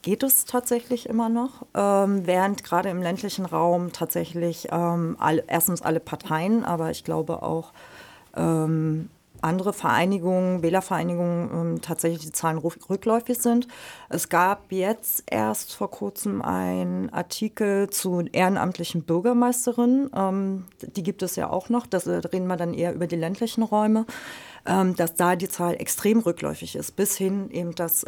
geht 0.00 0.22
es 0.22 0.46
tatsächlich 0.46 1.06
immer 1.06 1.28
noch, 1.28 1.66
ähm, 1.74 2.22
während 2.26 2.64
gerade 2.64 2.88
im 2.88 3.02
ländlichen 3.02 3.44
Raum 3.44 3.92
tatsächlich 3.92 4.68
ähm, 4.72 5.16
all, 5.18 5.44
erstens 5.46 5.82
alle 5.82 6.00
Parteien, 6.00 6.64
aber 6.64 6.90
ich 6.92 7.04
glaube 7.04 7.42
auch 7.42 7.72
ähm, 8.34 9.10
andere 9.42 9.72
Vereinigungen, 9.72 10.62
Wählervereinigungen 10.62 11.50
ähm, 11.52 11.80
tatsächlich 11.80 12.22
die 12.22 12.32
Zahlen 12.32 12.58
rückläufig 12.58 13.38
sind. 13.38 13.68
Es 14.08 14.28
gab 14.28 14.72
jetzt 14.72 15.24
erst 15.26 15.74
vor 15.74 15.90
kurzem 15.90 16.42
einen 16.42 17.10
Artikel 17.10 17.90
zu 17.90 18.24
ehrenamtlichen 18.32 19.02
Bürgermeisterinnen. 19.02 20.10
Ähm, 20.14 20.64
die 20.82 21.02
gibt 21.02 21.22
es 21.22 21.36
ja 21.36 21.50
auch 21.50 21.68
noch. 21.68 21.86
Da 21.86 21.98
reden 21.98 22.46
wir 22.46 22.56
dann 22.56 22.74
eher 22.74 22.94
über 22.94 23.06
die 23.06 23.16
ländlichen 23.16 23.62
Räume, 23.62 24.06
ähm, 24.66 24.96
dass 24.96 25.14
da 25.14 25.36
die 25.36 25.48
Zahl 25.48 25.74
extrem 25.74 26.20
rückläufig 26.20 26.76
ist, 26.76 26.96
bis 26.96 27.16
hin 27.16 27.50
eben, 27.50 27.74
dass 27.74 28.04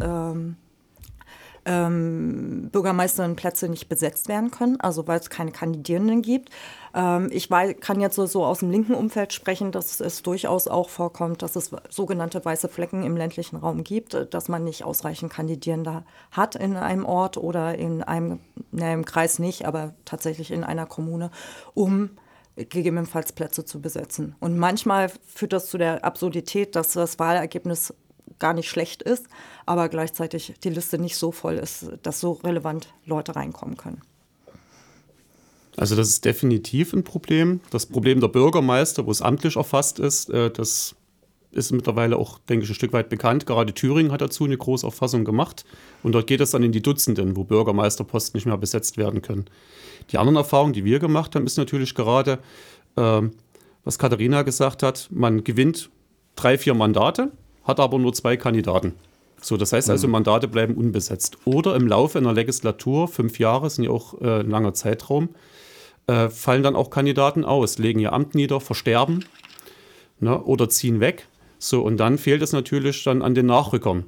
ähm, 1.71 2.69
Bürgermeisterinplätze 2.73 3.69
nicht 3.69 3.89
besetzt 3.89 4.29
werden 4.29 4.51
können, 4.51 4.81
also 4.81 5.07
weil 5.07 5.21
es 5.21 5.31
keine 5.31 5.53
Kandidierenden 5.53 6.21
gibt. 6.21 6.51
Ähm, 6.95 7.29
ich 7.31 7.49
weiß, 7.49 7.77
kann 7.79 8.01
jetzt 8.01 8.17
so, 8.17 8.27
so, 8.27 8.45
aus 8.45 8.59
dem 8.59 8.73
linken 8.73 8.95
Umfeld 8.95 9.33
sprechen, 9.33 9.71
dass 9.71 10.01
es 10.01 10.23
durchaus 10.23 10.67
auch 10.67 10.89
vorkommt, 10.89 11.43
dass 11.43 11.55
es 11.55 11.71
sogenannte 11.89 12.45
weiße 12.45 12.69
Flecken 12.69 13.05
im 13.05 13.17
ländlichen 13.17 13.57
Raum 13.57 13.85
gibt, 13.85 14.35
dass 14.35 14.49
man 14.49 14.65
nicht 14.65 14.83
ausreichend 14.83 15.33
Kandidierende 15.33 16.03
hat 16.33 16.57
in 16.57 16.77
einem 16.77 17.07
Ort 17.07 17.37
oder 17.37 17.79
in 17.79 18.03
einem, 18.03 18.41
ne, 18.73 18.93
im 18.93 19.05
Kreis 19.05 19.39
nicht, 19.39 19.65
aber 19.65 19.95
tatsächlich 20.05 20.51
in 20.51 20.65
einer 20.65 20.87
Kommune, 20.87 21.31
um 21.75 22.11
gegebenenfalls 22.57 23.33
Plätze 23.33 23.65
zu 23.65 23.81
besetzen. 23.81 24.35
Und 24.41 24.59
manchmal 24.59 25.11
führt 25.25 25.53
das 25.53 25.71
zu 25.71 25.79
der 25.79 26.05
Absurdität, 26.05 26.75
dass 26.75 26.93
das 26.93 27.19
Wahlergebnis 27.21 27.95
gar 28.39 28.55
nicht 28.55 28.69
schlecht 28.69 29.03
ist, 29.03 29.27
aber 29.67 29.89
gleichzeitig 29.89 30.55
die 30.63 30.71
Liste 30.71 30.99
nicht 30.99 31.17
so 31.17 31.33
voll 31.33 31.55
ist, 31.55 31.87
dass 32.03 32.21
so 32.21 32.33
relevant 32.33 32.89
Leute 33.05 33.37
reinkommen 33.37 33.77
können. 33.77 34.03
Also 35.77 35.97
das 35.97 36.09
ist 36.09 36.25
definitiv 36.25 36.93
ein 36.93 37.05
Problem. 37.05 37.61
Das 37.71 37.87
Problem 37.87 38.21
der 38.21 38.29
Bürgermeister, 38.29 39.07
wo 39.07 39.11
es 39.11 39.23
amtlich 39.23 39.57
erfasst 39.57 39.99
ist, 39.99 40.29
äh, 40.31 40.51
das 40.51 40.95
ist 41.53 41.73
mittlerweile 41.73 42.17
auch, 42.17 42.39
denke 42.39 42.65
ich, 42.65 42.71
ein 42.71 42.75
Stück 42.75 42.93
weit 42.93 43.09
bekannt. 43.09 43.47
Gerade 43.47 43.73
Thüringen 43.73 44.13
hat 44.13 44.21
dazu 44.21 44.45
eine 44.45 44.57
große 44.57 44.87
Auffassung 44.87 45.25
gemacht. 45.25 45.65
Und 46.03 46.13
dort 46.13 46.27
geht 46.27 46.41
es 46.41 46.51
dann 46.51 46.63
in 46.63 46.73
die 46.73 46.83
Dutzenden, 46.83 47.37
wo 47.37 47.45
Bürgermeisterposten 47.45 48.39
nicht 48.39 48.47
mehr 48.47 48.57
besetzt 48.57 48.97
werden 48.97 49.23
können. 49.23 49.47
Die 50.11 50.19
anderen 50.19 50.37
Erfahrungen, 50.37 50.73
die 50.73 50.85
wir 50.85 50.99
gemacht 50.99 51.35
haben, 51.35 51.47
ist 51.47 51.57
natürlich 51.57 51.95
gerade, 51.95 52.39
äh, 52.97 53.23
was 53.85 53.99
Katharina 53.99 54.43
gesagt 54.43 54.83
hat, 54.83 55.09
man 55.11 55.45
gewinnt 55.45 55.91
drei, 56.37 56.59
vier 56.59 56.75
Mandate 56.75 57.33
hat 57.71 57.81
aber 57.81 57.99
nur 57.99 58.13
zwei 58.13 58.37
Kandidaten. 58.37 58.95
So, 59.41 59.57
das 59.57 59.73
heißt 59.73 59.89
also, 59.91 60.07
mhm. 60.07 60.13
Mandate 60.13 60.49
bleiben 60.49 60.75
unbesetzt. 60.75 61.39
Oder 61.45 61.75
im 61.75 61.87
Laufe 61.89 62.19
einer 62.19 62.33
Legislatur, 62.33 63.09
fünf 63.09 63.39
Jahre 63.39 63.71
sind 63.71 63.85
ja 63.85 63.91
auch 63.91 64.21
äh, 64.21 64.41
ein 64.41 64.51
langer 64.51 64.75
Zeitraum, 64.75 65.31
äh, 66.07 66.29
fallen 66.29 66.63
dann 66.63 66.77
auch 66.77 66.91
Kandidaten 66.91 67.45
aus, 67.45 67.79
legen 67.79 68.01
ihr 68.01 68.13
Amt 68.13 68.35
nieder, 68.35 68.61
versterben 68.61 69.25
ne, 70.19 70.43
oder 70.43 70.69
ziehen 70.69 71.01
weg. 71.01 71.27
So, 71.59 71.83
und 71.83 71.99
dann 71.99 72.19
fehlt 72.19 72.43
es 72.43 72.53
natürlich 72.53 73.03
dann 73.05 73.23
an 73.23 73.35
den 73.35 73.47
Nachrückern. 73.47 74.05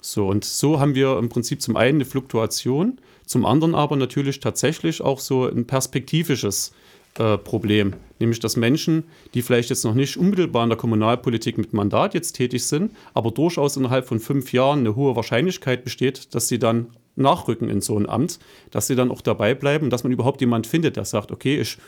So, 0.00 0.28
und 0.28 0.44
so 0.44 0.80
haben 0.80 0.94
wir 0.94 1.18
im 1.18 1.28
Prinzip 1.28 1.60
zum 1.60 1.76
einen 1.76 1.96
eine 1.96 2.04
Fluktuation, 2.04 2.98
zum 3.26 3.44
anderen 3.44 3.74
aber 3.74 3.96
natürlich 3.96 4.40
tatsächlich 4.40 5.02
auch 5.02 5.20
so 5.20 5.46
ein 5.46 5.66
perspektivisches 5.66 6.72
äh, 7.18 7.38
Problem, 7.38 7.94
nämlich 8.18 8.40
dass 8.40 8.56
Menschen, 8.56 9.04
die 9.34 9.42
vielleicht 9.42 9.70
jetzt 9.70 9.84
noch 9.84 9.94
nicht 9.94 10.16
unmittelbar 10.16 10.64
in 10.64 10.70
der 10.70 10.78
Kommunalpolitik 10.78 11.58
mit 11.58 11.72
Mandat 11.72 12.14
jetzt 12.14 12.32
tätig 12.32 12.64
sind, 12.64 12.92
aber 13.14 13.30
durchaus 13.30 13.76
innerhalb 13.76 14.06
von 14.06 14.20
fünf 14.20 14.52
Jahren 14.52 14.80
eine 14.80 14.96
hohe 14.96 15.16
Wahrscheinlichkeit 15.16 15.84
besteht, 15.84 16.34
dass 16.34 16.48
sie 16.48 16.58
dann 16.58 16.88
nachrücken 17.16 17.68
in 17.68 17.80
so 17.80 17.98
ein 17.98 18.08
Amt, 18.08 18.38
dass 18.70 18.86
sie 18.86 18.94
dann 18.94 19.10
auch 19.10 19.20
dabei 19.20 19.54
bleiben, 19.54 19.90
dass 19.90 20.04
man 20.04 20.12
überhaupt 20.12 20.40
jemand 20.40 20.66
findet, 20.66 20.96
der 20.96 21.04
sagt, 21.04 21.32
okay, 21.32 21.60
ich 21.60 21.78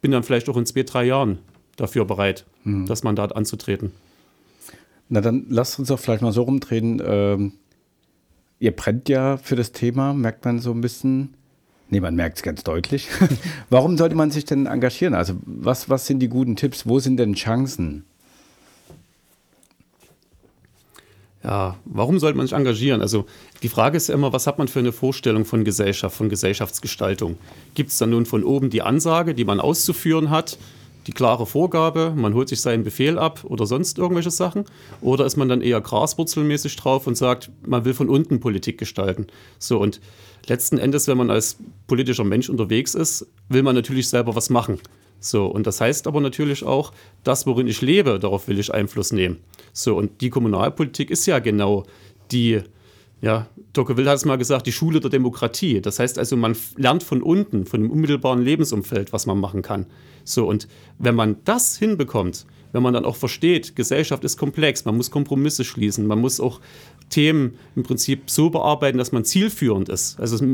bin 0.00 0.10
dann 0.10 0.22
vielleicht 0.22 0.48
auch 0.48 0.56
in 0.56 0.66
zwei, 0.66 0.82
drei 0.82 1.04
Jahren 1.04 1.38
dafür 1.76 2.04
bereit, 2.04 2.44
mhm. 2.64 2.86
das 2.86 3.02
Mandat 3.02 3.34
anzutreten. 3.34 3.92
Na 5.08 5.20
dann 5.20 5.46
lasst 5.48 5.78
uns 5.78 5.88
doch 5.88 5.98
vielleicht 5.98 6.22
mal 6.22 6.32
so 6.32 6.42
rumdrehen. 6.42 7.02
Ähm, 7.04 7.52
ihr 8.58 8.74
brennt 8.74 9.08
ja 9.08 9.36
für 9.36 9.56
das 9.56 9.72
Thema, 9.72 10.14
merkt 10.14 10.44
man 10.44 10.58
so 10.58 10.70
ein 10.70 10.80
bisschen. 10.80 11.34
Nee, 11.90 12.00
man 12.00 12.14
merkt 12.14 12.38
es 12.38 12.42
ganz 12.42 12.64
deutlich. 12.64 13.08
Warum 13.70 13.96
sollte 13.96 14.14
man 14.14 14.30
sich 14.30 14.44
denn 14.44 14.66
engagieren? 14.66 15.14
Also 15.14 15.34
was, 15.44 15.88
was 15.88 16.06
sind 16.06 16.20
die 16.20 16.28
guten 16.28 16.56
Tipps? 16.56 16.86
Wo 16.86 16.98
sind 16.98 17.18
denn 17.18 17.34
Chancen? 17.34 18.04
Ja, 21.44 21.76
warum 21.84 22.18
sollte 22.18 22.38
man 22.38 22.46
sich 22.46 22.56
engagieren? 22.56 23.02
Also 23.02 23.26
die 23.62 23.68
Frage 23.68 23.98
ist 23.98 24.08
ja 24.08 24.14
immer, 24.14 24.32
was 24.32 24.46
hat 24.46 24.56
man 24.56 24.66
für 24.66 24.78
eine 24.78 24.92
Vorstellung 24.92 25.44
von 25.44 25.62
Gesellschaft, 25.62 26.16
von 26.16 26.30
Gesellschaftsgestaltung? 26.30 27.36
Gibt 27.74 27.90
es 27.90 27.98
dann 27.98 28.10
nun 28.10 28.24
von 28.24 28.42
oben 28.44 28.70
die 28.70 28.80
Ansage, 28.80 29.34
die 29.34 29.44
man 29.44 29.60
auszuführen 29.60 30.30
hat, 30.30 30.56
die 31.06 31.12
klare 31.12 31.46
Vorgabe, 31.46 32.12
man 32.16 32.34
holt 32.34 32.48
sich 32.48 32.60
seinen 32.60 32.84
Befehl 32.84 33.18
ab 33.18 33.44
oder 33.44 33.66
sonst 33.66 33.98
irgendwelche 33.98 34.30
Sachen? 34.30 34.64
Oder 35.00 35.26
ist 35.26 35.36
man 35.36 35.48
dann 35.48 35.60
eher 35.60 35.80
graswurzelmäßig 35.80 36.76
drauf 36.76 37.06
und 37.06 37.16
sagt, 37.16 37.50
man 37.66 37.84
will 37.84 37.94
von 37.94 38.08
unten 38.08 38.40
Politik 38.40 38.78
gestalten? 38.78 39.26
So 39.58 39.78
und 39.78 40.00
letzten 40.46 40.78
Endes, 40.78 41.08
wenn 41.08 41.18
man 41.18 41.30
als 41.30 41.58
politischer 41.86 42.24
Mensch 42.24 42.48
unterwegs 42.48 42.94
ist, 42.94 43.26
will 43.48 43.62
man 43.62 43.74
natürlich 43.74 44.08
selber 44.08 44.34
was 44.34 44.50
machen. 44.50 44.80
So, 45.20 45.46
und 45.46 45.66
das 45.66 45.80
heißt 45.80 46.06
aber 46.06 46.20
natürlich 46.20 46.64
auch, 46.64 46.92
das, 47.22 47.46
worin 47.46 47.66
ich 47.66 47.80
lebe, 47.80 48.18
darauf 48.18 48.46
will 48.46 48.58
ich 48.58 48.74
Einfluss 48.74 49.10
nehmen. 49.10 49.38
So, 49.72 49.96
und 49.96 50.20
die 50.20 50.28
Kommunalpolitik 50.28 51.10
ist 51.10 51.24
ja 51.26 51.38
genau 51.38 51.84
die, 52.30 52.60
ja, 53.20 53.46
Tocqueville 53.72 54.10
hat 54.10 54.16
es 54.16 54.24
mal 54.24 54.36
gesagt, 54.36 54.66
die 54.66 54.72
Schule 54.72 55.00
der 55.00 55.10
Demokratie. 55.10 55.80
Das 55.80 55.98
heißt 55.98 56.18
also, 56.18 56.36
man 56.36 56.56
lernt 56.76 57.02
von 57.02 57.22
unten, 57.22 57.64
von 57.64 57.80
dem 57.80 57.90
unmittelbaren 57.90 58.42
Lebensumfeld, 58.42 59.12
was 59.12 59.26
man 59.26 59.38
machen 59.40 59.62
kann. 59.62 59.86
So, 60.24 60.46
und 60.46 60.68
wenn 60.98 61.14
man 61.14 61.36
das 61.44 61.76
hinbekommt, 61.76 62.46
wenn 62.72 62.82
man 62.82 62.92
dann 62.92 63.04
auch 63.04 63.16
versteht, 63.16 63.76
Gesellschaft 63.76 64.24
ist 64.24 64.36
komplex, 64.36 64.84
man 64.84 64.96
muss 64.96 65.10
Kompromisse 65.10 65.64
schließen, 65.64 66.06
man 66.06 66.20
muss 66.20 66.40
auch 66.40 66.60
Themen 67.08 67.56
im 67.76 67.84
Prinzip 67.84 68.28
so 68.28 68.50
bearbeiten, 68.50 68.98
dass 68.98 69.12
man 69.12 69.24
zielführend 69.24 69.88
ist. 69.88 70.18
Also 70.18 70.44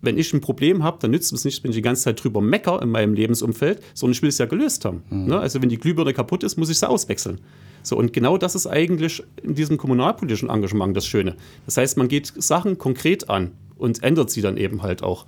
wenn 0.00 0.18
ich 0.18 0.32
ein 0.32 0.40
Problem 0.40 0.82
habe, 0.82 0.98
dann 1.00 1.10
nützt 1.10 1.32
es 1.32 1.44
nicht, 1.44 1.62
wenn 1.62 1.70
ich 1.70 1.76
die 1.76 1.82
ganze 1.82 2.04
Zeit 2.04 2.22
drüber 2.22 2.40
mecker 2.40 2.80
in 2.82 2.90
meinem 2.90 3.14
Lebensumfeld, 3.14 3.82
sondern 3.94 4.12
ich 4.12 4.22
will 4.22 4.28
es 4.30 4.38
ja 4.38 4.46
gelöst 4.46 4.84
haben. 4.84 5.02
Mhm. 5.10 5.26
Ne? 5.26 5.38
Also 5.38 5.60
wenn 5.60 5.68
die 5.68 5.78
Glühbirne 5.78 6.14
kaputt 6.14 6.44
ist, 6.44 6.56
muss 6.56 6.70
ich 6.70 6.78
sie 6.78 6.88
auswechseln. 6.88 7.40
So, 7.86 7.96
und 7.96 8.12
genau 8.12 8.36
das 8.36 8.56
ist 8.56 8.66
eigentlich 8.66 9.22
in 9.44 9.54
diesem 9.54 9.76
kommunalpolitischen 9.76 10.50
Engagement 10.50 10.96
das 10.96 11.06
Schöne. 11.06 11.36
Das 11.66 11.76
heißt, 11.76 11.96
man 11.96 12.08
geht 12.08 12.32
Sachen 12.36 12.78
konkret 12.78 13.30
an 13.30 13.52
und 13.76 14.02
ändert 14.02 14.28
sie 14.28 14.42
dann 14.42 14.56
eben 14.56 14.82
halt 14.82 15.04
auch. 15.04 15.26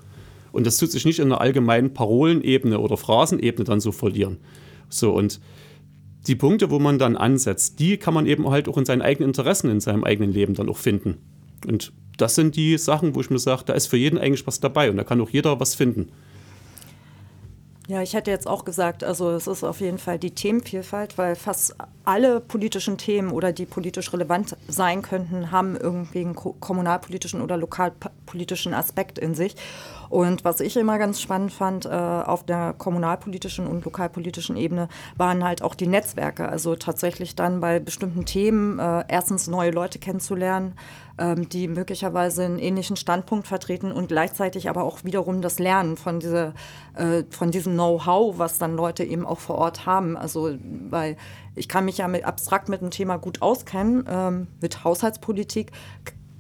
Und 0.50 0.66
das 0.66 0.76
tut 0.76 0.90
sich 0.90 1.04
nicht 1.04 1.20
in 1.20 1.26
einer 1.26 1.40
allgemeinen 1.40 1.94
Parolenebene 1.94 2.80
oder 2.80 2.96
Phrasenebene 2.96 3.62
dann 3.62 3.78
so 3.78 3.92
verlieren. 3.92 4.38
So, 4.88 5.12
und 5.12 5.40
die 6.26 6.34
Punkte, 6.34 6.68
wo 6.72 6.80
man 6.80 6.98
dann 6.98 7.16
ansetzt, 7.16 7.78
die 7.78 7.96
kann 7.96 8.12
man 8.12 8.26
eben 8.26 8.50
halt 8.50 8.68
auch 8.68 8.76
in 8.76 8.84
seinen 8.84 9.02
eigenen 9.02 9.30
Interessen, 9.30 9.70
in 9.70 9.78
seinem 9.78 10.02
eigenen 10.02 10.32
Leben 10.32 10.54
dann 10.54 10.68
auch 10.68 10.78
finden. 10.78 11.18
Und 11.64 11.92
das 12.16 12.34
sind 12.34 12.56
die 12.56 12.76
Sachen, 12.76 13.14
wo 13.14 13.20
ich 13.20 13.30
mir 13.30 13.38
sage, 13.38 13.62
da 13.66 13.74
ist 13.74 13.86
für 13.86 13.96
jeden 13.96 14.18
eigentlich 14.18 14.48
was 14.48 14.58
dabei 14.58 14.90
und 14.90 14.96
da 14.96 15.04
kann 15.04 15.20
auch 15.20 15.30
jeder 15.30 15.60
was 15.60 15.76
finden. 15.76 16.08
Ja, 17.88 18.02
ich 18.02 18.12
hätte 18.12 18.30
jetzt 18.30 18.47
auch 18.47 18.66
gesagt, 18.66 19.02
also 19.02 19.30
es 19.30 19.47
ist 19.47 19.64
auf 19.64 19.80
jeden 19.80 19.97
Fall 19.97 20.18
die 20.18 20.35
Themenvielfalt, 20.35 21.16
weil 21.16 21.35
fast 21.35 21.75
alle 22.04 22.38
politischen 22.38 22.99
Themen 22.99 23.30
oder 23.33 23.50
die 23.50 23.64
politisch 23.64 24.12
relevant 24.12 24.59
sein 24.68 25.00
könnten, 25.00 25.50
haben 25.52 25.75
irgendwie 25.75 26.21
einen 26.21 26.35
kommunalpolitischen 26.35 27.40
oder 27.40 27.57
lokalpolitischen 28.28 28.75
Aspekt 28.75 29.18
in 29.18 29.35
sich. 29.35 29.56
Und 30.08 30.44
was 30.44 30.61
ich 30.61 30.76
immer 30.76 30.99
ganz 30.99 31.20
spannend 31.20 31.52
fand 31.52 31.85
äh, 31.85 31.88
auf 31.90 32.44
der 32.44 32.75
kommunalpolitischen 32.76 33.66
und 33.66 33.85
lokalpolitischen 33.85 34.56
Ebene, 34.56 34.88
waren 35.16 35.44
halt 35.44 35.62
auch 35.62 35.75
die 35.75 35.87
Netzwerke. 35.87 36.49
Also 36.49 36.76
tatsächlich 36.76 37.37
dann 37.37 37.61
bei 37.61 37.78
bestimmten 37.78 38.25
Themen 38.25 38.78
äh, 38.78 39.04
erstens 39.08 39.49
neue 39.49 39.70
Leute 39.70 39.99
kennenzulernen, 39.99 40.75
ähm, 41.18 41.49
die 41.50 41.68
möglicherweise 41.68 42.44
einen 42.44 42.58
ähnlichen 42.58 42.97
Standpunkt 42.97 43.47
vertreten 43.47 43.92
und 43.92 44.08
gleichzeitig 44.08 44.70
aber 44.70 44.85
auch 44.85 45.04
wiederum 45.04 45.42
das 45.42 45.58
Lernen 45.58 45.99
von, 45.99 46.20
dieser, 46.20 46.54
äh, 46.94 47.25
von 47.28 47.50
diesem 47.50 47.75
Know-how, 47.75 48.38
was 48.38 48.56
dann 48.56 48.76
Leute 48.76 49.04
eben 49.04 49.26
auch 49.26 49.40
vor 49.40 49.56
Ort 49.58 49.85
haben. 49.85 50.16
Also 50.16 50.56
weil 50.88 51.16
ich 51.54 51.68
kann 51.68 51.85
mich 51.85 51.99
ja 51.99 52.08
mit, 52.08 52.25
abstrakt 52.25 52.70
mit 52.70 52.80
dem 52.80 52.90
Thema 52.90 53.18
gut 53.18 53.42
auskennen, 53.42 54.06
ähm, 54.08 54.47
mit 54.62 54.85
Haushaltspolitik, 54.85 55.73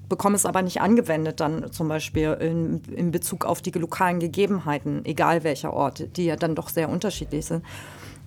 bekomme 0.08 0.36
es 0.36 0.46
aber 0.46 0.62
nicht 0.62 0.80
angewendet 0.80 1.40
dann 1.40 1.70
zum 1.72 1.88
Beispiel 1.88 2.32
in, 2.40 2.82
in 2.94 3.10
Bezug 3.10 3.44
auf 3.44 3.62
die 3.62 3.70
lokalen 3.70 4.20
Gegebenheiten, 4.20 5.04
egal 5.04 5.44
welcher 5.44 5.72
Ort, 5.72 6.16
die 6.16 6.24
ja 6.24 6.36
dann 6.36 6.54
doch 6.54 6.68
sehr 6.68 6.88
unterschiedlich 6.88 7.46
sind. 7.46 7.64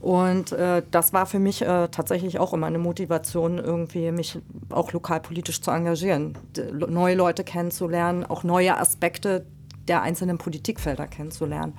Und 0.01 0.51
äh, 0.51 0.81
das 0.89 1.13
war 1.13 1.27
für 1.27 1.38
mich 1.38 1.61
äh, 1.61 1.88
tatsächlich 1.89 2.39
auch 2.39 2.53
immer 2.53 2.65
eine 2.65 2.79
Motivation, 2.79 3.59
irgendwie 3.59 4.11
mich 4.11 4.39
auch 4.69 4.93
lokalpolitisch 4.93 5.61
zu 5.61 5.69
engagieren, 5.69 6.38
neue 6.71 7.15
Leute 7.15 7.43
kennenzulernen, 7.43 8.25
auch 8.25 8.43
neue 8.43 8.77
Aspekte 8.77 9.45
der 9.88 10.01
einzelnen 10.01 10.39
Politikfelder 10.39 11.05
kennenzulernen. 11.05 11.73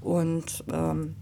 Und 0.00 0.64
ähm, 0.72 1.14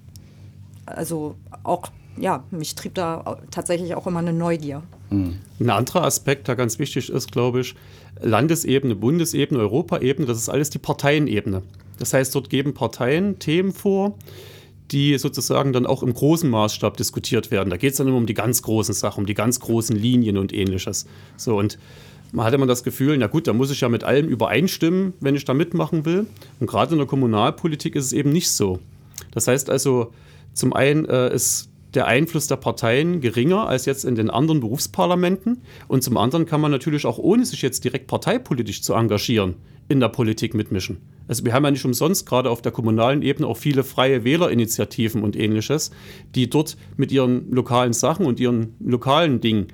also 0.87 1.37
auch, 1.63 1.89
ja, 2.17 2.45
mich 2.51 2.75
trieb 2.75 2.95
da 2.95 3.39
tatsächlich 3.51 3.95
auch 3.95 4.07
immer 4.07 4.21
eine 4.21 4.33
Neugier. 4.33 4.83
Mhm. 5.11 5.39
Ein 5.59 5.71
anderer 5.71 6.05
Aspekt, 6.05 6.49
der 6.49 6.57
ganz 6.57 6.79
wichtig 6.79 7.11
ist, 7.11 7.33
glaube 7.33 7.61
ich, 7.61 7.75
Landesebene, 8.21 8.95
Bundesebene, 8.95 9.61
Europaebene, 9.61 10.27
das 10.27 10.39
ist 10.39 10.49
alles 10.49 10.71
die 10.71 10.79
Parteienebene. 10.79 11.63
Das 11.99 12.13
heißt, 12.13 12.35
dort 12.35 12.51
geben 12.51 12.75
Parteien 12.75 13.39
Themen 13.39 13.73
vor, 13.73 14.17
die 14.91 15.19
sozusagen 15.19 15.73
dann 15.73 15.87
auch 15.87 16.03
im 16.03 16.13
großen 16.13 16.49
Maßstab 16.49 16.97
diskutiert 16.97 17.51
werden. 17.51 17.71
Da 17.71 17.77
geht 17.77 17.93
es 17.93 17.99
dann 17.99 18.09
immer 18.09 18.17
um 18.17 18.27
die 18.27 18.35
ganz 18.35 18.63
großen 18.63 18.95
Sachen, 18.95 19.21
um 19.21 19.27
die 19.27 19.35
ganz 19.35 19.61
großen 19.61 19.95
Linien 19.95 20.37
und 20.37 20.53
ähnliches. 20.53 21.07
So 21.37 21.59
und 21.59 21.79
man 22.33 22.47
hatte 22.47 22.57
immer 22.57 22.67
das 22.67 22.85
Gefühl, 22.85 23.17
na 23.19 23.27
gut, 23.27 23.47
da 23.47 23.53
muss 23.53 23.71
ich 23.71 23.81
ja 23.81 23.89
mit 23.89 24.05
allem 24.05 24.29
übereinstimmen, 24.29 25.15
wenn 25.21 25.35
ich 25.35 25.45
da 25.45 25.55
mitmachen 25.55 26.05
will. 26.05 26.27
Und 26.61 26.67
gerade 26.69 26.93
in 26.93 26.99
der 26.99 27.07
Kommunalpolitik 27.07 27.97
ist 27.97 28.07
es 28.07 28.13
eben 28.13 28.31
nicht 28.31 28.51
so. 28.51 28.79
Das 29.33 29.49
heißt 29.49 29.69
also, 29.69 30.13
zum 30.53 30.73
einen 30.73 31.07
äh, 31.07 31.35
ist 31.35 31.71
der 31.95 32.07
Einfluss 32.07 32.47
der 32.47 32.57
Parteien 32.57 33.21
geringer 33.21 33.67
als 33.67 33.87
jetzt 33.87 34.05
in 34.05 34.15
den 34.15 34.31
anderen 34.31 34.61
Berufsparlamenten. 34.61 35.63
Und 35.89 36.03
zum 36.03 36.17
anderen 36.17 36.47
kann 36.47 36.61
man 36.61 36.71
natürlich 36.71 37.07
auch 37.07 37.19
ohne 37.19 37.45
sich 37.45 37.63
jetzt 37.63 37.85
direkt 37.85 38.07
parteipolitisch 38.07 38.83
zu 38.83 38.95
engagieren 38.95 39.57
in 39.89 40.01
der 40.01 40.09
Politik 40.09 40.55
mitmischen. 40.55 40.99
Also 41.27 41.45
wir 41.45 41.53
haben 41.53 41.65
ja 41.65 41.71
nicht 41.71 41.85
umsonst 41.85 42.27
gerade 42.27 42.51
auf 42.51 42.63
der 42.63 42.73
kommunalen 42.73 43.23
Ebene 43.23 43.47
auch 43.47 43.57
viele 43.57 43.85
freie 43.85 44.25
Wählerinitiativen 44.25 45.23
und 45.23 45.37
ähnliches, 45.37 45.91
die 46.35 46.49
dort 46.49 46.77
mit 46.97 47.13
ihren 47.13 47.51
lokalen 47.51 47.93
Sachen 47.93 48.27
und 48.27 48.41
ihren 48.41 48.75
lokalen 48.81 49.41
Dingen, 49.41 49.69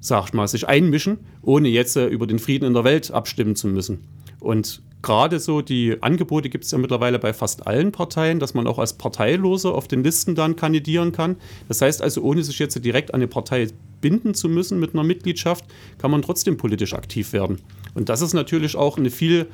sag 0.00 0.28
ich 0.28 0.32
mal, 0.34 0.46
sich 0.46 0.68
einmischen, 0.68 1.18
ohne 1.42 1.68
jetzt 1.68 1.96
äh, 1.96 2.06
über 2.06 2.26
den 2.26 2.38
Frieden 2.38 2.66
in 2.66 2.74
der 2.74 2.84
Welt 2.84 3.10
abstimmen 3.10 3.56
zu 3.56 3.68
müssen. 3.68 4.04
Und 4.40 4.82
gerade 5.02 5.38
so 5.38 5.62
die 5.62 5.96
Angebote 6.02 6.48
gibt 6.48 6.64
es 6.64 6.70
ja 6.70 6.78
mittlerweile 6.78 7.18
bei 7.18 7.32
fast 7.32 7.66
allen 7.66 7.92
Parteien, 7.92 8.40
dass 8.40 8.54
man 8.54 8.66
auch 8.66 8.78
als 8.78 8.94
Parteiloser 8.94 9.74
auf 9.74 9.88
den 9.88 10.02
Listen 10.02 10.34
dann 10.34 10.56
kandidieren 10.56 11.12
kann. 11.12 11.36
Das 11.68 11.80
heißt 11.82 12.02
also, 12.02 12.22
ohne 12.22 12.42
sich 12.42 12.58
jetzt 12.58 12.82
direkt 12.84 13.14
an 13.14 13.18
eine 13.20 13.28
Partei 13.28 13.68
binden 14.00 14.34
zu 14.34 14.48
müssen 14.48 14.80
mit 14.80 14.94
einer 14.94 15.04
Mitgliedschaft, 15.04 15.64
kann 15.98 16.10
man 16.10 16.22
trotzdem 16.22 16.56
politisch 16.56 16.94
aktiv 16.94 17.32
werden. 17.32 17.58
Und 17.94 18.08
das 18.08 18.20
ist 18.20 18.34
natürlich 18.34 18.76
auch 18.76 18.98
eine 18.98 19.10
viel 19.10 19.46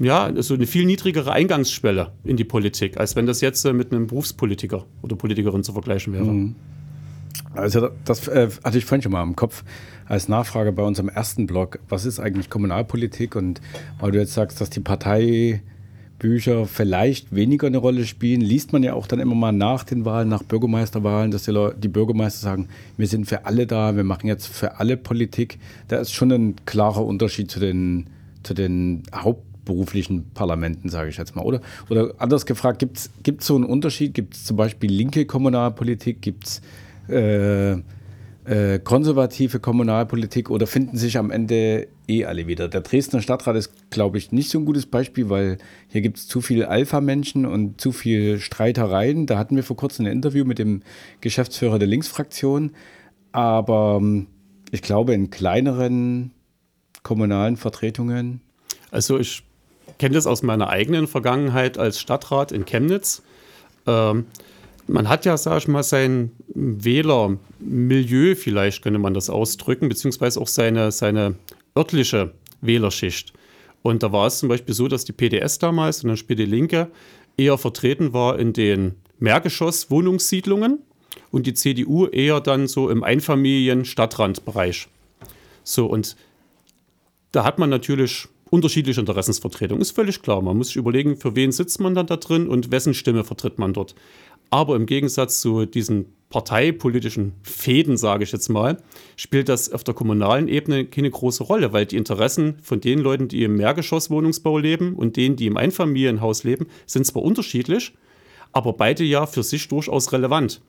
ja, 0.00 0.24
also 0.24 0.54
eine 0.54 0.66
viel 0.66 0.84
niedrigere 0.84 1.32
Eingangsschwelle 1.32 2.12
in 2.24 2.36
die 2.36 2.44
Politik, 2.44 2.98
als 2.98 3.16
wenn 3.16 3.26
das 3.26 3.40
jetzt 3.40 3.64
äh, 3.64 3.72
mit 3.72 3.92
einem 3.92 4.06
Berufspolitiker 4.06 4.84
oder 5.02 5.16
Politikerin 5.16 5.64
zu 5.64 5.72
vergleichen 5.72 6.12
wäre. 6.12 6.24
Mhm. 6.24 6.54
Also 7.54 7.88
das 8.04 8.28
äh, 8.28 8.48
hatte 8.64 8.78
ich 8.78 8.84
vorhin 8.84 9.02
schon 9.02 9.12
mal 9.12 9.22
im 9.22 9.36
Kopf 9.36 9.64
als 10.06 10.28
Nachfrage 10.28 10.72
bei 10.72 10.82
unserem 10.82 11.08
ersten 11.08 11.46
Blog. 11.46 11.78
Was 11.88 12.04
ist 12.04 12.18
eigentlich 12.18 12.50
Kommunalpolitik? 12.50 13.36
Und 13.36 13.60
weil 14.00 14.12
du 14.12 14.18
jetzt 14.18 14.34
sagst, 14.34 14.60
dass 14.60 14.70
die 14.70 14.80
Parteibücher 14.80 16.66
vielleicht 16.66 17.34
weniger 17.34 17.66
eine 17.66 17.78
Rolle 17.78 18.04
spielen, 18.06 18.40
liest 18.40 18.72
man 18.72 18.82
ja 18.82 18.94
auch 18.94 19.06
dann 19.06 19.20
immer 19.20 19.34
mal 19.34 19.52
nach 19.52 19.84
den 19.84 20.04
Wahlen, 20.04 20.28
nach 20.28 20.42
Bürgermeisterwahlen, 20.42 21.30
dass 21.30 21.44
die, 21.44 21.50
Leute, 21.50 21.78
die 21.78 21.88
Bürgermeister 21.88 22.40
sagen, 22.40 22.68
wir 22.96 23.06
sind 23.06 23.26
für 23.26 23.44
alle 23.44 23.66
da, 23.66 23.96
wir 23.96 24.04
machen 24.04 24.26
jetzt 24.26 24.46
für 24.46 24.78
alle 24.80 24.96
Politik. 24.96 25.58
Da 25.88 25.98
ist 25.98 26.12
schon 26.12 26.32
ein 26.32 26.56
klarer 26.64 27.04
Unterschied 27.04 27.50
zu 27.50 27.60
den, 27.60 28.06
zu 28.42 28.54
den 28.54 29.02
hauptberuflichen 29.14 30.30
Parlamenten, 30.32 30.88
sage 30.88 31.10
ich 31.10 31.18
jetzt 31.18 31.36
mal. 31.36 31.42
Oder, 31.42 31.60
oder 31.90 32.14
anders 32.18 32.46
gefragt, 32.46 32.78
gibt 32.78 32.96
es 32.96 33.46
so 33.46 33.56
einen 33.56 33.64
Unterschied? 33.64 34.14
Gibt 34.14 34.34
es 34.34 34.44
zum 34.44 34.56
Beispiel 34.56 34.90
linke 34.90 35.26
Kommunalpolitik? 35.26 36.22
Gibt 36.22 36.44
es 36.46 36.62
äh, 37.08 37.72
äh, 38.44 38.78
konservative 38.78 39.60
Kommunalpolitik 39.60 40.50
oder 40.50 40.66
finden 40.66 40.96
sich 40.96 41.18
am 41.18 41.30
Ende 41.30 41.88
eh 42.06 42.24
alle 42.24 42.46
wieder? 42.46 42.68
Der 42.68 42.80
Dresdner 42.80 43.20
Stadtrat 43.20 43.56
ist, 43.56 43.90
glaube 43.90 44.18
ich, 44.18 44.32
nicht 44.32 44.50
so 44.50 44.58
ein 44.58 44.64
gutes 44.64 44.86
Beispiel, 44.86 45.28
weil 45.28 45.58
hier 45.88 46.00
gibt 46.00 46.18
es 46.18 46.26
zu 46.26 46.40
viele 46.40 46.68
Alpha-Menschen 46.68 47.44
und 47.44 47.80
zu 47.80 47.92
viele 47.92 48.40
Streitereien. 48.40 49.26
Da 49.26 49.38
hatten 49.38 49.56
wir 49.56 49.64
vor 49.64 49.76
kurzem 49.76 50.06
ein 50.06 50.12
Interview 50.12 50.44
mit 50.44 50.58
dem 50.58 50.82
Geschäftsführer 51.20 51.78
der 51.78 51.88
Linksfraktion. 51.88 52.72
Aber 53.32 53.98
ähm, 54.00 54.28
ich 54.70 54.82
glaube, 54.82 55.14
in 55.14 55.30
kleineren 55.30 56.32
kommunalen 57.02 57.56
Vertretungen. 57.56 58.40
Also 58.90 59.18
ich 59.18 59.42
kenne 59.98 60.14
das 60.14 60.26
aus 60.26 60.42
meiner 60.42 60.68
eigenen 60.68 61.06
Vergangenheit 61.06 61.78
als 61.78 62.00
Stadtrat 62.00 62.52
in 62.52 62.64
Chemnitz. 62.64 63.22
Ähm, 63.86 64.26
man 64.88 65.08
hat 65.08 65.24
ja, 65.24 65.36
sag 65.36 65.58
ich 65.58 65.68
mal, 65.68 65.82
sein 65.82 66.32
Wählermilieu, 66.48 68.34
vielleicht 68.34 68.82
könnte 68.82 68.98
man 68.98 69.14
das 69.14 69.30
ausdrücken, 69.30 69.88
beziehungsweise 69.88 70.40
auch 70.40 70.48
seine, 70.48 70.90
seine 70.92 71.34
örtliche 71.76 72.32
Wählerschicht. 72.60 73.32
Und 73.82 74.02
da 74.02 74.12
war 74.12 74.26
es 74.26 74.38
zum 74.38 74.48
Beispiel 74.48 74.74
so, 74.74 74.88
dass 74.88 75.04
die 75.04 75.12
PDS 75.12 75.58
damals 75.58 76.02
und 76.02 76.08
dann 76.08 76.16
später 76.16 76.44
die 76.44 76.50
Linke 76.50 76.88
eher 77.36 77.58
vertreten 77.58 78.12
war 78.12 78.38
in 78.38 78.52
den 78.52 78.94
Mehrgeschoss-Wohnungssiedlungen 79.20 80.80
und 81.30 81.46
die 81.46 81.54
CDU 81.54 82.06
eher 82.06 82.40
dann 82.40 82.66
so 82.66 82.90
im 82.90 83.04
Einfamilien-Stadtrandbereich. 83.04 84.88
So, 85.62 85.86
und 85.86 86.16
da 87.32 87.44
hat 87.44 87.58
man 87.58 87.70
natürlich 87.70 88.26
unterschiedliche 88.50 89.00
Interessensvertretungen. 89.00 89.82
Ist 89.82 89.92
völlig 89.92 90.22
klar. 90.22 90.40
Man 90.40 90.56
muss 90.56 90.68
sich 90.68 90.76
überlegen, 90.76 91.16
für 91.16 91.36
wen 91.36 91.52
sitzt 91.52 91.80
man 91.80 91.94
dann 91.94 92.06
da 92.06 92.16
drin 92.16 92.48
und 92.48 92.70
wessen 92.70 92.94
Stimme 92.94 93.24
vertritt 93.24 93.58
man 93.58 93.72
dort. 93.72 93.94
Aber 94.50 94.76
im 94.76 94.86
Gegensatz 94.86 95.40
zu 95.40 95.66
diesen 95.66 96.06
parteipolitischen 96.30 97.32
Fäden, 97.42 97.96
sage 97.96 98.24
ich 98.24 98.32
jetzt 98.32 98.48
mal, 98.48 98.78
spielt 99.16 99.48
das 99.48 99.72
auf 99.72 99.82
der 99.82 99.94
kommunalen 99.94 100.48
Ebene 100.48 100.84
keine 100.84 101.10
große 101.10 101.44
Rolle, 101.44 101.72
weil 101.72 101.86
die 101.86 101.96
Interessen 101.96 102.56
von 102.62 102.80
den 102.80 102.98
Leuten, 102.98 103.28
die 103.28 103.44
im 103.44 103.56
Mehrgeschosswohnungsbau 103.56 104.58
leben 104.58 104.94
und 104.94 105.16
denen, 105.16 105.36
die 105.36 105.46
im 105.46 105.56
Einfamilienhaus 105.56 106.44
leben, 106.44 106.66
sind 106.86 107.06
zwar 107.06 107.22
unterschiedlich, 107.22 107.94
aber 108.52 108.74
beide 108.74 109.04
ja 109.04 109.26
für 109.26 109.42
sich 109.42 109.68
durchaus 109.68 110.12
relevant. 110.12 110.60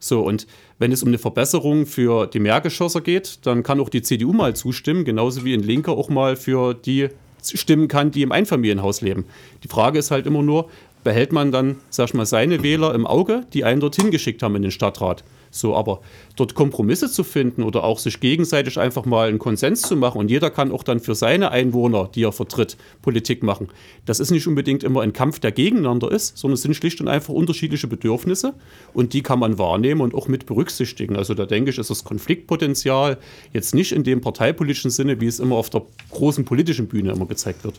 So, 0.00 0.20
und 0.20 0.46
wenn 0.78 0.92
es 0.92 1.02
um 1.02 1.08
eine 1.08 1.18
Verbesserung 1.18 1.86
für 1.86 2.26
die 2.26 2.40
Mehrgeschosser 2.40 3.00
geht, 3.00 3.46
dann 3.46 3.62
kann 3.62 3.80
auch 3.80 3.88
die 3.88 4.02
CDU 4.02 4.32
mal 4.32 4.54
zustimmen, 4.54 5.04
genauso 5.04 5.44
wie 5.44 5.54
ein 5.54 5.62
Linker 5.62 5.92
auch 5.92 6.08
mal 6.08 6.36
für 6.36 6.74
die 6.74 7.08
stimmen 7.42 7.88
kann, 7.88 8.10
die 8.10 8.22
im 8.22 8.32
Einfamilienhaus 8.32 9.00
leben. 9.00 9.26
Die 9.62 9.68
Frage 9.68 9.98
ist 9.98 10.10
halt 10.10 10.26
immer 10.26 10.42
nur, 10.42 10.68
behält 11.04 11.32
man 11.32 11.52
dann, 11.52 11.76
sag 11.90 12.08
ich 12.08 12.14
mal, 12.14 12.26
seine 12.26 12.62
Wähler 12.62 12.94
im 12.94 13.06
Auge, 13.06 13.46
die 13.52 13.64
einen 13.64 13.80
dorthin 13.80 14.10
geschickt 14.10 14.42
haben 14.42 14.56
in 14.56 14.62
den 14.62 14.70
Stadtrat. 14.70 15.22
So, 15.54 15.76
aber 15.76 16.00
dort 16.34 16.56
Kompromisse 16.56 17.08
zu 17.08 17.22
finden 17.22 17.62
oder 17.62 17.84
auch 17.84 18.00
sich 18.00 18.18
gegenseitig 18.18 18.76
einfach 18.76 19.04
mal 19.04 19.28
einen 19.28 19.38
Konsens 19.38 19.82
zu 19.82 19.94
machen 19.94 20.18
und 20.18 20.28
jeder 20.28 20.50
kann 20.50 20.72
auch 20.72 20.82
dann 20.82 20.98
für 20.98 21.14
seine 21.14 21.52
Einwohner, 21.52 22.10
die 22.12 22.24
er 22.24 22.32
vertritt, 22.32 22.76
Politik 23.02 23.44
machen. 23.44 23.68
Das 24.04 24.18
ist 24.18 24.32
nicht 24.32 24.48
unbedingt 24.48 24.82
immer 24.82 25.02
ein 25.02 25.12
Kampf, 25.12 25.38
der 25.38 25.52
gegeneinander 25.52 26.10
ist, 26.10 26.38
sondern 26.38 26.54
es 26.54 26.62
sind 26.62 26.74
schlicht 26.74 27.00
und 27.00 27.06
einfach 27.06 27.32
unterschiedliche 27.32 27.86
Bedürfnisse 27.86 28.54
und 28.94 29.12
die 29.12 29.22
kann 29.22 29.38
man 29.38 29.56
wahrnehmen 29.56 30.00
und 30.00 30.12
auch 30.16 30.26
mit 30.26 30.46
berücksichtigen. 30.46 31.14
Also 31.14 31.34
da 31.34 31.46
denke 31.46 31.70
ich, 31.70 31.78
ist 31.78 31.88
das 31.88 32.02
Konfliktpotenzial 32.02 33.18
jetzt 33.52 33.76
nicht 33.76 33.92
in 33.92 34.02
dem 34.02 34.22
parteipolitischen 34.22 34.90
Sinne, 34.90 35.20
wie 35.20 35.26
es 35.26 35.38
immer 35.38 35.54
auf 35.54 35.70
der 35.70 35.82
großen 36.10 36.44
politischen 36.44 36.88
Bühne 36.88 37.12
immer 37.12 37.26
gezeigt 37.26 37.62
wird. 37.62 37.74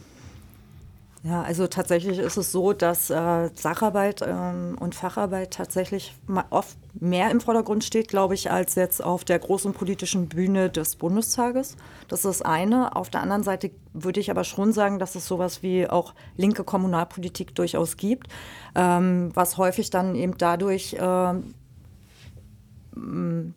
Ja, 1.25 1.41
also 1.41 1.65
tatsächlich 1.65 2.19
ist 2.19 2.37
es 2.37 2.51
so, 2.51 2.71
dass 2.71 3.09
äh, 3.09 3.49
Sacharbeit 3.55 4.21
ähm, 4.23 4.77
und 4.79 4.93
Facharbeit 4.93 5.55
tatsächlich 5.55 6.13
oft 6.51 6.77
mehr 6.93 7.31
im 7.31 7.41
Vordergrund 7.41 7.83
steht, 7.83 8.09
glaube 8.09 8.35
ich, 8.35 8.51
als 8.51 8.75
jetzt 8.75 9.03
auf 9.03 9.23
der 9.25 9.39
großen 9.39 9.73
politischen 9.73 10.27
Bühne 10.29 10.69
des 10.69 10.97
Bundestages. 10.97 11.77
Das 12.09 12.19
ist 12.19 12.25
das 12.25 12.41
eine. 12.43 12.95
Auf 12.95 13.09
der 13.09 13.21
anderen 13.21 13.41
Seite 13.41 13.71
würde 13.91 14.19
ich 14.19 14.29
aber 14.29 14.43
schon 14.43 14.71
sagen, 14.71 14.99
dass 14.99 15.15
es 15.15 15.25
sowas 15.25 15.63
wie 15.63 15.89
auch 15.89 16.13
linke 16.37 16.63
Kommunalpolitik 16.63 17.55
durchaus 17.55 17.97
gibt, 17.97 18.27
ähm, 18.75 19.31
was 19.33 19.57
häufig 19.57 19.89
dann 19.89 20.13
eben 20.13 20.37
dadurch 20.37 20.95
ähm, 20.99 21.55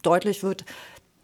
deutlich 0.00 0.42
wird, 0.42 0.64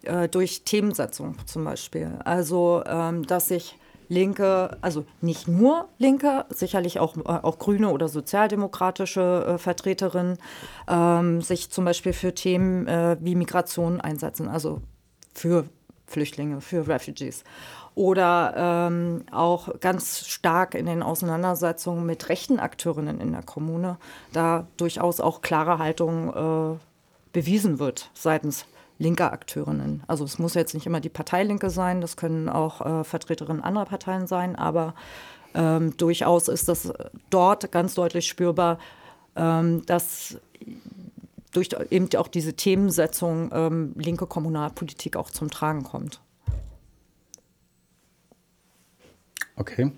äh, 0.03 0.29
durch 0.29 0.63
Themensetzung 0.63 1.37
zum 1.47 1.63
Beispiel. 1.63 2.19
Also, 2.23 2.83
ähm, 2.85 3.25
dass 3.25 3.47
sich 3.47 3.79
Linke, 4.07 4.77
also 4.81 5.05
nicht 5.21 5.47
nur 5.47 5.89
Linke, 5.97 6.45
sicherlich 6.49 6.99
auch, 6.99 7.17
äh, 7.17 7.21
auch 7.23 7.59
Grüne 7.59 7.89
oder 7.89 8.07
sozialdemokratische 8.07 9.45
äh, 9.47 9.57
Vertreterinnen 9.57 10.37
ähm, 10.87 11.41
sich 11.41 11.71
zum 11.71 11.85
Beispiel 11.85 12.13
für 12.13 12.33
Themen 12.33 12.87
äh, 12.87 13.17
wie 13.19 13.35
Migration 13.35 14.01
einsetzen, 14.01 14.47
also 14.47 14.81
für 15.33 15.65
Flüchtlinge, 16.07 16.61
für 16.61 16.87
Refugees. 16.87 17.43
Oder 17.95 18.53
ähm, 18.57 19.23
auch 19.31 19.79
ganz 19.79 20.27
stark 20.27 20.75
in 20.75 20.85
den 20.85 21.01
Auseinandersetzungen 21.01 22.05
mit 22.05 22.27
rechten 22.27 22.59
Akteurinnen 22.59 23.21
in 23.21 23.31
der 23.31 23.41
Kommune, 23.43 23.97
da 24.33 24.67
durchaus 24.75 25.21
auch 25.21 25.41
klare 25.41 25.79
Haltung 25.79 26.75
äh, 26.75 26.77
bewiesen 27.31 27.79
wird 27.79 28.09
seitens 28.13 28.65
linker 28.97 29.33
Akteurinnen. 29.33 30.03
Also 30.07 30.23
es 30.23 30.39
muss 30.39 30.53
jetzt 30.53 30.73
nicht 30.73 30.85
immer 30.85 30.99
die 30.99 31.09
Parteilinke 31.09 31.69
sein, 31.69 32.01
das 32.01 32.17
können 32.17 32.49
auch 32.49 32.81
äh, 32.81 33.03
Vertreterinnen 33.03 33.63
anderer 33.63 33.85
Parteien 33.85 34.27
sein, 34.27 34.55
aber 34.55 34.93
ähm, 35.53 35.95
durchaus 35.97 36.47
ist 36.47 36.69
das 36.69 36.91
dort 37.29 37.71
ganz 37.71 37.93
deutlich 37.93 38.27
spürbar, 38.27 38.79
ähm, 39.35 39.85
dass 39.85 40.37
durch 41.51 41.69
eben 41.89 42.09
auch 42.17 42.27
diese 42.27 42.53
Themensetzung 42.53 43.49
ähm, 43.53 43.93
linke 43.95 44.27
Kommunalpolitik 44.27 45.15
auch 45.15 45.29
zum 45.29 45.49
Tragen 45.49 45.83
kommt. 45.83 46.21
Okay. 49.55 49.91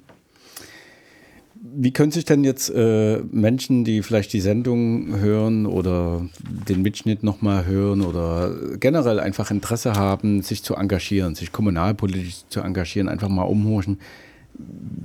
Wie 1.76 1.92
können 1.92 2.12
sich 2.12 2.26
denn 2.26 2.44
jetzt 2.44 2.70
äh, 2.70 3.18
Menschen, 3.32 3.84
die 3.84 4.02
vielleicht 4.02 4.34
die 4.34 4.42
Sendung 4.42 5.20
hören 5.20 5.66
oder 5.66 6.28
den 6.40 6.82
Mitschnitt 6.82 7.24
nochmal 7.24 7.66
hören 7.66 8.02
oder 8.02 8.56
generell 8.80 9.20
einfach 9.20 9.52
Interesse 9.52 9.94
haben, 9.94 10.42
sich 10.42 10.64
zu 10.64 10.76
engagieren, 10.76 11.36
sich 11.36 11.52
kommunalpolitisch 11.52 12.48
zu 12.50 12.62
engagieren, 12.62 13.10
einfach 13.10 13.30
mal 13.30 13.44
umhorchen, 13.44 14.00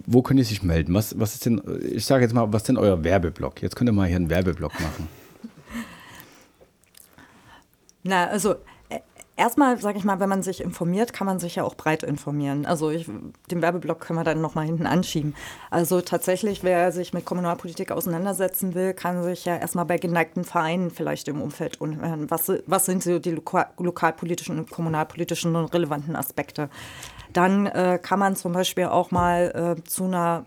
wo 0.06 0.22
können 0.22 0.38
die 0.38 0.44
sich 0.44 0.62
melden? 0.62 0.94
Was, 0.94 1.18
was 1.18 1.34
ist 1.34 1.46
denn, 1.46 1.60
ich 1.90 2.04
sage 2.04 2.24
jetzt 2.24 2.32
mal, 2.32 2.52
was 2.52 2.62
ist 2.62 2.68
denn 2.68 2.78
euer 2.78 3.04
Werbeblock? 3.04 3.62
Jetzt 3.62 3.76
könnt 3.76 3.90
ihr 3.90 3.92
mal 3.92 4.06
hier 4.06 4.16
einen 4.16 4.30
Werbeblock 4.30 4.72
machen. 4.74 5.08
Na, 8.02 8.26
also 8.26 8.56
Erstmal, 9.34 9.78
sage 9.78 9.96
ich 9.96 10.04
mal, 10.04 10.20
wenn 10.20 10.28
man 10.28 10.42
sich 10.42 10.60
informiert, 10.60 11.14
kann 11.14 11.26
man 11.26 11.38
sich 11.38 11.56
ja 11.56 11.64
auch 11.64 11.74
breit 11.74 12.02
informieren. 12.02 12.66
Also 12.66 12.90
ich, 12.90 13.08
den 13.50 13.62
Werbeblock 13.62 14.00
können 14.00 14.18
wir 14.18 14.24
dann 14.24 14.42
nochmal 14.42 14.66
hinten 14.66 14.86
anschieben. 14.86 15.34
Also 15.70 16.02
tatsächlich, 16.02 16.62
wer 16.62 16.92
sich 16.92 17.14
mit 17.14 17.24
Kommunalpolitik 17.24 17.92
auseinandersetzen 17.92 18.74
will, 18.74 18.92
kann 18.92 19.22
sich 19.22 19.46
ja 19.46 19.56
erstmal 19.56 19.86
bei 19.86 19.96
geneigten 19.96 20.44
Vereinen 20.44 20.90
vielleicht 20.90 21.28
im 21.28 21.40
Umfeld 21.40 21.80
umhören. 21.80 22.30
Was, 22.30 22.52
was 22.66 22.84
sind 22.84 23.02
so 23.02 23.18
die 23.18 23.30
lokal, 23.30 23.68
lokalpolitischen 23.78 24.58
und 24.58 24.70
kommunalpolitischen 24.70 25.56
und 25.56 25.72
relevanten 25.72 26.14
Aspekte? 26.14 26.68
Dann 27.32 27.64
äh, 27.66 27.98
kann 28.02 28.18
man 28.18 28.36
zum 28.36 28.52
Beispiel 28.52 28.84
auch 28.84 29.10
mal 29.10 29.76
äh, 29.78 29.82
zu 29.84 30.04
einer 30.04 30.44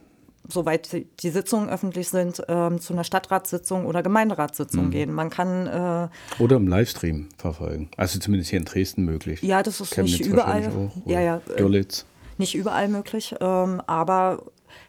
soweit 0.50 0.90
die 1.22 1.30
Sitzungen 1.30 1.70
öffentlich 1.70 2.10
sind, 2.10 2.42
ähm, 2.48 2.80
zu 2.80 2.94
einer 2.94 3.04
Stadtratssitzung 3.04 3.86
oder 3.86 4.04
Gemeinderatssitzung 4.04 4.88
mhm. 4.88 4.92
gehen. 4.92 5.14
Man 5.14 5.30
kann 5.30 5.68
äh, 5.68 6.42
oder 6.42 6.56
im 6.58 6.68
Livestream 6.68 7.30
verfolgen. 7.38 7.90
Also 7.98 8.20
zumindest 8.20 8.50
hier 8.50 8.60
in 8.60 8.66
Dresden 8.66 9.06
möglich. 9.06 9.42
Ja, 9.42 9.64
das 9.64 9.82
ist 9.82 9.94
Chemnitz 9.94 10.20
nicht 10.20 10.28
überall. 10.28 10.68
Auch, 10.68 11.08
ja, 11.08 11.22
ja. 11.22 11.42
Görlitz. 11.58 12.06
Nicht 12.38 12.56
überall 12.56 12.90
möglich, 12.90 13.34
ähm, 13.40 13.82
aber 13.88 14.44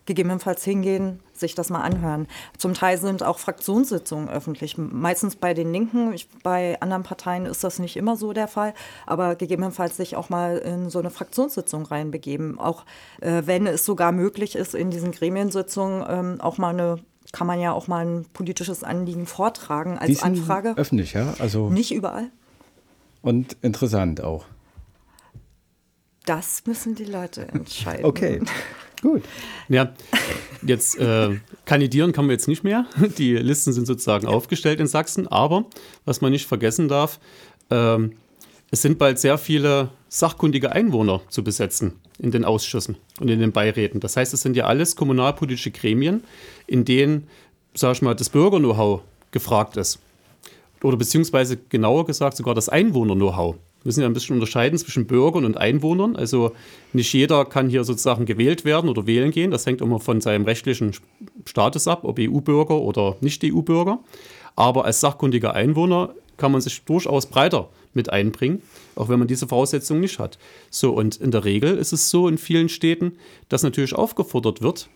gegebenenfalls 0.07 0.65
hingehen, 0.65 1.21
sich 1.33 1.55
das 1.55 1.71
mal 1.71 1.83
anhören. 1.83 2.27
Zum 2.59 2.75
Teil 2.75 2.99
sind 2.99 3.23
auch 3.23 3.39
Fraktionssitzungen 3.39 4.29
öffentlich. 4.29 4.79
Meistens 4.79 5.37
bei 5.37 5.55
den 5.55 5.73
Linken, 5.73 6.13
ich, 6.13 6.29
bei 6.43 6.81
anderen 6.81 7.03
Parteien 7.03 7.47
ist 7.47 7.65
das 7.65 7.79
nicht 7.79 7.97
immer 7.97 8.17
so 8.17 8.33
der 8.33 8.49
Fall, 8.49 8.75
aber 9.07 9.37
gegebenenfalls 9.37 9.97
sich 9.97 10.17
auch 10.17 10.29
mal 10.29 10.59
in 10.59 10.91
so 10.91 10.99
eine 10.99 11.11
Fraktionssitzung 11.11 11.87
reinbegeben. 11.87 12.59
Auch 12.59 12.85
äh, 13.21 13.43
wenn 13.47 13.67
es 13.67 13.85
sogar 13.85 14.13
möglich 14.13 14.57
ist, 14.57 14.75
in 14.75 14.91
diesen 14.91 15.13
Gremiensitzungen 15.13 16.05
ähm, 16.09 16.41
auch 16.41 16.59
mal 16.59 16.71
eine 16.71 16.99
kann 17.33 17.47
man 17.47 17.61
ja 17.61 17.73
auch 17.73 17.89
mal 17.89 18.07
ein 18.07 18.25
politisches 18.33 18.85
Anliegen 18.85 19.27
vortragen 19.27 19.99
als 19.99 20.07
Die 20.07 20.15
sind 20.15 20.25
Anfrage. 20.25 20.75
Öffentlich, 20.77 21.13
ja? 21.13 21.35
Also 21.39 21.71
nicht 21.71 21.93
überall. 21.93 22.31
Und 23.21 23.57
interessant 23.63 24.23
auch. 24.23 24.47
Das 26.25 26.63
müssen 26.67 26.95
die 26.95 27.05
Leute 27.05 27.49
entscheiden. 27.49 28.05
Okay. 28.05 28.41
Gut. 29.07 29.23
Ja, 29.69 29.93
jetzt 30.67 30.99
äh, 30.99 31.37
kandidieren 31.65 32.11
kann 32.11 32.27
man 32.27 32.33
jetzt 32.33 32.49
nicht 32.49 32.65
mehr. 32.65 32.87
Die 33.19 33.37
Listen 33.37 33.73
sind 33.73 33.87
sozusagen 33.87 34.27
aufgestellt 34.27 34.81
in 34.81 34.89
Sachsen. 34.89 35.29
Aber 35.29 35.67
was 36.05 36.21
man 36.21 36.33
nicht 36.33 36.47
vergessen 36.47 36.89
darf, 36.89 37.21
äh, 37.71 37.99
es 38.73 38.83
sind 38.83 38.99
bald 38.99 39.21
sehr 39.21 39.39
viele 39.39 39.91
sachkundige 40.09 40.73
Einwohner 40.73 41.21
zu 41.29 41.45
besetzen 41.45 41.93
in 42.19 42.33
den 42.33 42.45
Ausschüssen 42.45 42.97
und 43.21 43.29
in 43.29 43.39
den 43.39 43.53
Beiräten. 43.53 44.01
Das 44.01 44.17
heißt, 44.17 44.35
es 44.35 44.43
sind 44.43 44.57
ja 44.57 44.65
alles 44.65 44.97
kommunalpolitische 44.97 45.71
Gremien, 45.71 46.25
in 46.67 46.85
denen, 46.85 47.29
sag 47.75 47.93
ich 47.93 48.03
mal, 48.03 48.15
das 48.17 48.31
Bürger-Know-how 48.31 49.03
gefragt 49.31 49.77
ist. 49.77 50.01
Oder 50.83 50.97
beziehungsweise 50.97 51.59
genauer 51.69 52.07
gesagt 52.07 52.37
sogar 52.37 52.57
das 52.57 52.69
Einwohner-Know-how 52.69 53.55
müssen 53.87 54.01
ja 54.01 54.07
ein 54.07 54.13
bisschen 54.13 54.35
unterscheiden 54.35 54.79
zwischen 54.79 55.07
Bürgern 55.07 55.45
und 55.45 55.57
Einwohnern. 55.57 56.17
Also 56.17 56.53
nicht 56.93 57.13
jeder 57.13 57.45
kann 57.45 57.71
hier 57.71 57.85
sozusagen 57.85 58.27
gewählt 58.27 58.65
werden 58.65 58.91
oder 58.91 59.07
wählen 59.07 59.31
gehen. 59.31 59.51
Das 59.51 59.65
hängt 59.65 59.81
immer 59.81 60.01
von 60.01 60.21
seinem 60.21 60.45
rechtlichen 60.45 60.93
Status 61.47 61.89
ab, 61.89 62.01
ob 62.03 62.19
EU-Bürger 62.19 62.79
oder 62.79 63.17
Nicht-EU-Bürger. 63.21 64.01
Aber 64.57 64.85
als 64.85 65.01
sachkundiger 65.01 65.55
Einwohner 65.55 66.15
kann 66.37 66.53
man 66.53 66.61
sich 66.61 66.83
durchaus 66.85 67.27
breiter 67.27 67.69
mit 67.95 68.11
einbringen, 68.11 68.61
auch 68.95 69.09
wenn 69.09 69.19
man 69.19 69.29
diese 69.29 69.47
Voraussetzungen 69.47 70.01
nicht 70.01 70.19
hat. 70.19 70.39
So, 70.71 70.93
und 70.93 71.17
in 71.17 71.31
der 71.31 71.45
Regel 71.45 71.79
ist 71.79 71.93
es 71.93 72.11
so 72.11 72.29
in 72.29 72.39
vielen 72.39 72.69
Städten, 72.69 73.13
dass 73.49 73.63
natürlich 73.63 73.95
aufgefordert 73.95 74.61
wird, 74.61 74.89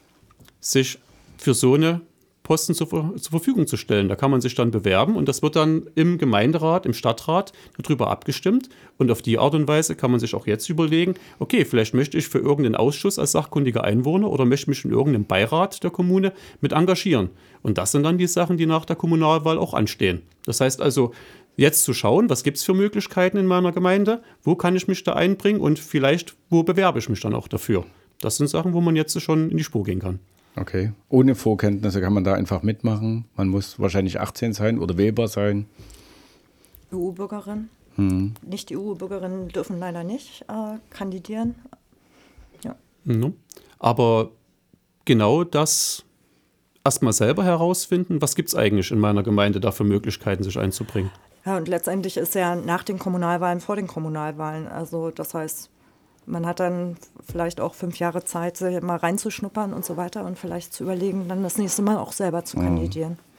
sich 0.60 0.98
für 1.38 1.54
so 1.54 1.74
eine 1.74 2.02
Posten 2.50 2.74
zur, 2.74 2.88
zur, 2.88 3.30
Verfügung 3.30 3.68
zu 3.68 3.76
stellen. 3.76 4.08
Da 4.08 4.16
kann 4.16 4.32
man 4.32 4.40
sich 4.40 4.56
dann 4.56 4.72
bewerben 4.72 5.14
und 5.14 5.28
das 5.28 5.40
wird 5.40 5.54
dann 5.54 5.88
im 5.94 6.18
Gemeinderat, 6.18 6.84
im 6.84 6.94
Stadtrat 6.94 7.52
darüber 7.80 8.10
abgestimmt. 8.10 8.68
Und 8.98 9.12
auf 9.12 9.22
die 9.22 9.38
Art 9.38 9.54
und 9.54 9.68
Weise 9.68 9.94
kann 9.94 10.10
man 10.10 10.18
sich 10.18 10.34
auch 10.34 10.48
jetzt 10.48 10.68
überlegen, 10.68 11.14
okay, 11.38 11.64
vielleicht 11.64 11.94
möchte 11.94 12.18
ich 12.18 12.26
für 12.26 12.40
irgendeinen 12.40 12.74
Ausschuss 12.74 13.20
als 13.20 13.30
sachkundiger 13.30 13.84
Einwohner 13.84 14.28
oder 14.28 14.46
möchte 14.46 14.68
mich 14.68 14.84
in 14.84 14.90
irgendeinem 14.90 15.26
Beirat 15.26 15.84
der 15.84 15.92
Kommune 15.92 16.32
mit 16.60 16.72
engagieren. 16.72 17.30
Und 17.62 17.78
das 17.78 17.92
sind 17.92 18.02
dann 18.02 18.18
die 18.18 18.26
Sachen, 18.26 18.56
die 18.56 18.66
nach 18.66 18.84
der 18.84 18.96
Kommunalwahl 18.96 19.56
auch 19.56 19.72
anstehen. 19.72 20.22
Das 20.44 20.60
heißt 20.60 20.82
also, 20.82 21.12
jetzt 21.56 21.84
zu 21.84 21.94
schauen, 21.94 22.28
was 22.30 22.42
gibt 22.42 22.56
es 22.56 22.64
für 22.64 22.74
Möglichkeiten 22.74 23.36
in 23.36 23.46
meiner 23.46 23.70
Gemeinde, 23.70 24.24
wo 24.42 24.56
kann 24.56 24.74
ich 24.74 24.88
mich 24.88 25.04
da 25.04 25.12
einbringen 25.12 25.60
und 25.60 25.78
vielleicht, 25.78 26.34
wo 26.48 26.64
bewerbe 26.64 26.98
ich 26.98 27.08
mich 27.08 27.20
dann 27.20 27.34
auch 27.34 27.46
dafür. 27.46 27.86
Das 28.20 28.38
sind 28.38 28.48
Sachen, 28.48 28.72
wo 28.72 28.80
man 28.80 28.96
jetzt 28.96 29.20
schon 29.20 29.52
in 29.52 29.56
die 29.56 29.62
Spur 29.62 29.84
gehen 29.84 30.00
kann. 30.00 30.18
Okay. 30.56 30.92
Ohne 31.08 31.34
Vorkenntnisse 31.34 32.00
kann 32.00 32.12
man 32.12 32.24
da 32.24 32.34
einfach 32.34 32.62
mitmachen. 32.62 33.24
Man 33.36 33.48
muss 33.48 33.78
wahrscheinlich 33.78 34.20
18 34.20 34.52
sein 34.52 34.78
oder 34.78 34.96
wählbar 34.96 35.28
sein. 35.28 35.66
EU-Bürgerin. 36.92 37.68
Hm. 37.96 38.34
Nicht-EU-Bürgerinnen 38.42 39.48
dürfen 39.48 39.78
leider 39.78 40.04
nicht 40.04 40.44
äh, 40.48 40.78
kandidieren. 40.90 41.54
Ja. 42.64 42.74
Mhm. 43.04 43.34
Aber 43.78 44.30
genau 45.04 45.44
das 45.44 46.04
erstmal 46.84 47.12
selber 47.12 47.44
herausfinden, 47.44 48.20
was 48.20 48.34
gibt 48.34 48.48
es 48.48 48.54
eigentlich 48.54 48.90
in 48.90 48.98
meiner 48.98 49.22
Gemeinde 49.22 49.60
da 49.60 49.70
für 49.70 49.84
Möglichkeiten, 49.84 50.42
sich 50.42 50.58
einzubringen. 50.58 51.10
Ja, 51.44 51.56
und 51.56 51.68
letztendlich 51.68 52.16
ist 52.16 52.34
ja 52.34 52.54
nach 52.54 52.82
den 52.84 52.98
Kommunalwahlen 52.98 53.60
vor 53.60 53.76
den 53.76 53.86
Kommunalwahlen. 53.86 54.66
Also 54.66 55.10
das 55.10 55.34
heißt, 55.34 55.70
man 56.30 56.46
hat 56.46 56.60
dann 56.60 56.96
vielleicht 57.26 57.60
auch 57.60 57.74
fünf 57.74 57.98
Jahre 57.98 58.24
Zeit, 58.24 58.56
sich 58.56 58.80
mal 58.80 58.96
reinzuschnuppern 58.96 59.72
und 59.72 59.84
so 59.84 59.96
weiter 59.96 60.24
und 60.24 60.38
vielleicht 60.38 60.72
zu 60.72 60.84
überlegen, 60.84 61.28
dann 61.28 61.42
das 61.42 61.58
nächste 61.58 61.82
Mal 61.82 61.98
auch 61.98 62.12
selber 62.12 62.44
zu 62.44 62.58
mhm. 62.58 62.62
kandidieren. 62.62 63.12
Mhm. 63.12 63.30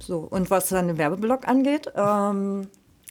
So, 0.00 0.18
und 0.18 0.50
was 0.50 0.68
dann 0.68 0.88
den 0.88 0.98
Werbeblock 0.98 1.46
angeht, 1.46 1.86
ähm, 1.94 2.66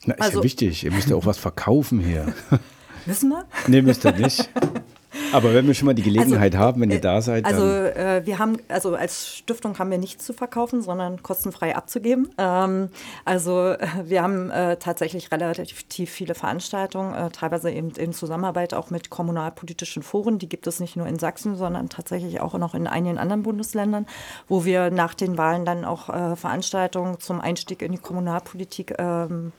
Na, 0.05 0.15
ist 0.15 0.21
also, 0.21 0.39
ja 0.39 0.43
wichtig, 0.43 0.83
ihr 0.83 0.91
müsst 0.91 1.09
ja 1.09 1.15
auch 1.15 1.25
was 1.25 1.37
verkaufen 1.37 1.99
hier. 1.99 2.33
Müssen 3.05 3.29
wir? 3.29 3.45
Nee, 3.67 3.81
müsst 3.81 4.05
ihr 4.05 4.11
nicht. 4.11 4.49
Aber 5.33 5.53
wenn 5.53 5.67
wir 5.67 5.73
schon 5.73 5.85
mal 5.85 5.93
die 5.93 6.01
Gelegenheit 6.01 6.53
also, 6.53 6.65
haben, 6.65 6.81
wenn 6.81 6.91
ihr 6.91 6.97
äh, 6.97 7.01
da 7.01 7.21
seid. 7.21 7.45
Also 7.45 7.65
äh, 7.65 8.21
wir 8.25 8.39
haben, 8.39 8.57
also 8.67 8.95
als 8.95 9.35
Stiftung 9.37 9.77
haben 9.79 9.91
wir 9.91 9.97
nichts 9.97 10.25
zu 10.25 10.33
verkaufen, 10.33 10.81
sondern 10.81 11.23
kostenfrei 11.23 11.75
abzugeben. 11.75 12.29
Ähm, 12.37 12.89
also 13.25 13.75
wir 14.03 14.21
haben 14.23 14.49
äh, 14.49 14.77
tatsächlich 14.77 15.31
relativ 15.31 16.09
viele 16.09 16.35
Veranstaltungen, 16.35 17.13
äh, 17.13 17.29
teilweise 17.29 17.71
eben 17.71 17.91
in 17.91 18.13
Zusammenarbeit 18.13 18.73
auch 18.73 18.89
mit 18.89 19.09
kommunalpolitischen 19.09 20.03
Foren. 20.03 20.39
Die 20.39 20.49
gibt 20.49 20.67
es 20.67 20.79
nicht 20.79 20.95
nur 20.95 21.07
in 21.07 21.19
Sachsen, 21.19 21.55
sondern 21.55 21.89
tatsächlich 21.89 22.41
auch 22.41 22.53
noch 22.55 22.75
in 22.75 22.87
einigen 22.87 23.17
anderen 23.17 23.43
Bundesländern, 23.43 24.05
wo 24.47 24.65
wir 24.65 24.91
nach 24.91 25.13
den 25.13 25.37
Wahlen 25.37 25.65
dann 25.65 25.85
auch 25.85 26.09
äh, 26.09 26.35
Veranstaltungen 26.35 27.19
zum 27.19 27.41
Einstieg 27.41 27.81
in 27.81 27.91
die 27.91 27.97
Kommunalpolitik 27.97 28.95
ähm, 28.97 29.51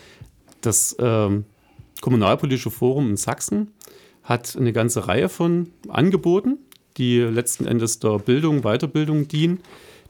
das 0.61 0.95
ähm, 0.99 1.45
Kommunalpolitische 2.01 2.71
Forum 2.71 3.11
in 3.11 3.17
Sachsen 3.17 3.73
hat 4.29 4.57
eine 4.57 4.75
ganze 4.75 5.09
Reihe 5.09 5.31
von 5.31 5.71
Angeboten, 5.89 6.59
die 6.99 7.19
letzten 7.19 7.67
Endes 7.67 7.99
der 7.99 8.19
Bildung, 8.19 8.61
Weiterbildung 8.61 9.27
dienen. 9.27 9.61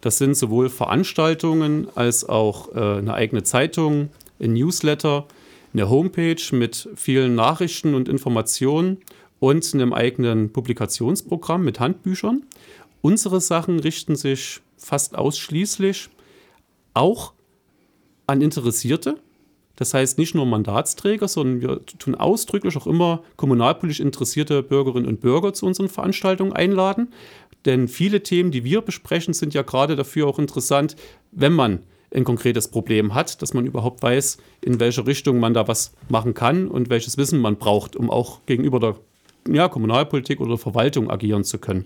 Das 0.00 0.18
sind 0.18 0.34
sowohl 0.36 0.70
Veranstaltungen 0.70 1.86
als 1.94 2.28
auch 2.28 2.74
äh, 2.74 2.98
eine 2.98 3.14
eigene 3.14 3.44
Zeitung, 3.44 4.10
ein 4.40 4.54
Newsletter, 4.54 5.28
eine 5.72 5.88
Homepage 5.88 6.42
mit 6.50 6.88
vielen 6.96 7.36
Nachrichten 7.36 7.94
und 7.94 8.08
Informationen 8.08 8.98
und 9.38 9.72
einem 9.72 9.92
eigenen 9.92 10.52
Publikationsprogramm 10.52 11.64
mit 11.64 11.78
Handbüchern. 11.78 12.42
Unsere 13.02 13.40
Sachen 13.40 13.78
richten 13.78 14.16
sich 14.16 14.60
fast 14.76 15.16
ausschließlich 15.16 16.08
auch 16.94 17.34
an 18.26 18.40
Interessierte, 18.42 19.20
das 19.78 19.94
heißt 19.94 20.18
nicht 20.18 20.34
nur 20.34 20.44
Mandatsträger, 20.44 21.28
sondern 21.28 21.60
wir 21.60 21.86
tun 21.86 22.16
ausdrücklich 22.16 22.76
auch 22.76 22.88
immer 22.88 23.22
kommunalpolitisch 23.36 24.00
interessierte 24.00 24.64
Bürgerinnen 24.64 25.06
und 25.06 25.20
Bürger 25.20 25.52
zu 25.52 25.66
unseren 25.66 25.88
Veranstaltungen 25.88 26.52
einladen. 26.52 27.12
Denn 27.64 27.86
viele 27.86 28.24
Themen, 28.24 28.50
die 28.50 28.64
wir 28.64 28.80
besprechen, 28.80 29.34
sind 29.34 29.54
ja 29.54 29.62
gerade 29.62 29.94
dafür 29.94 30.26
auch 30.26 30.40
interessant, 30.40 30.96
wenn 31.30 31.52
man 31.52 31.84
ein 32.12 32.24
konkretes 32.24 32.66
Problem 32.66 33.14
hat, 33.14 33.40
dass 33.40 33.54
man 33.54 33.66
überhaupt 33.66 34.02
weiß, 34.02 34.38
in 34.62 34.80
welche 34.80 35.06
Richtung 35.06 35.38
man 35.38 35.54
da 35.54 35.68
was 35.68 35.94
machen 36.08 36.34
kann 36.34 36.66
und 36.66 36.90
welches 36.90 37.16
Wissen 37.16 37.38
man 37.38 37.56
braucht, 37.56 37.94
um 37.94 38.10
auch 38.10 38.40
gegenüber 38.46 38.80
der 38.80 38.96
ja, 39.48 39.68
Kommunalpolitik 39.68 40.40
oder 40.40 40.50
der 40.50 40.58
Verwaltung 40.58 41.08
agieren 41.08 41.44
zu 41.44 41.58
können. 41.58 41.84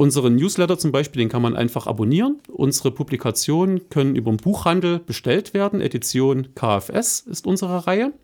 Unseren 0.00 0.36
Newsletter 0.36 0.78
zum 0.78 0.92
Beispiel, 0.92 1.20
den 1.20 1.28
kann 1.28 1.42
man 1.42 1.54
einfach 1.54 1.86
abonnieren. 1.86 2.38
Unsere 2.48 2.90
Publikationen 2.90 3.90
können 3.90 4.16
über 4.16 4.30
den 4.30 4.38
Buchhandel 4.38 4.98
bestellt 4.98 5.52
werden. 5.52 5.82
Edition 5.82 6.54
KFS 6.54 7.20
ist 7.30 7.46
unsere 7.46 7.86
Reihe. 7.86 8.14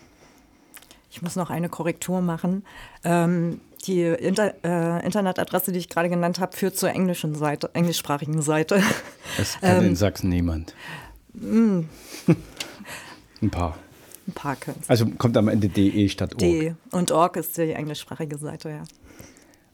Ich 1.18 1.24
muss 1.24 1.36
noch 1.36 1.50
eine 1.50 1.68
Korrektur 1.68 2.22
machen. 2.22 2.64
Ähm, 3.04 3.60
die 3.88 4.04
Inter 4.04 4.54
äh, 4.64 5.04
Internetadresse, 5.04 5.72
die 5.72 5.80
ich 5.80 5.90
gerade 5.90 6.10
genannt 6.10 6.40
habe, 6.40 6.56
führt 6.56 6.78
zur 6.78 6.90
englischen 6.90 7.34
Seite, 7.34 7.72
englischsprachigen 7.74 8.44
Seite. 8.44 8.84
Das 9.36 9.60
kann 9.60 9.80
ähm, 9.80 9.90
in 9.90 9.96
Sachsen 9.96 10.30
niemand. 10.30 10.76
Mm. 11.34 11.80
Ein 13.42 13.50
paar. 13.50 13.80
Ein 14.28 14.34
paar 14.34 14.58
können 14.58 14.78
Also 14.88 15.08
kommt 15.08 15.36
am 15.38 15.48
Ende 15.48 15.70
de 15.70 16.08
statt 16.08 16.34
org. 16.34 16.40
De 16.40 16.74
und 16.92 17.10
org 17.10 17.36
ist 17.36 17.58
die 17.58 17.72
englischsprachige 17.72 18.38
Seite, 18.38 18.70
ja. 18.70 18.84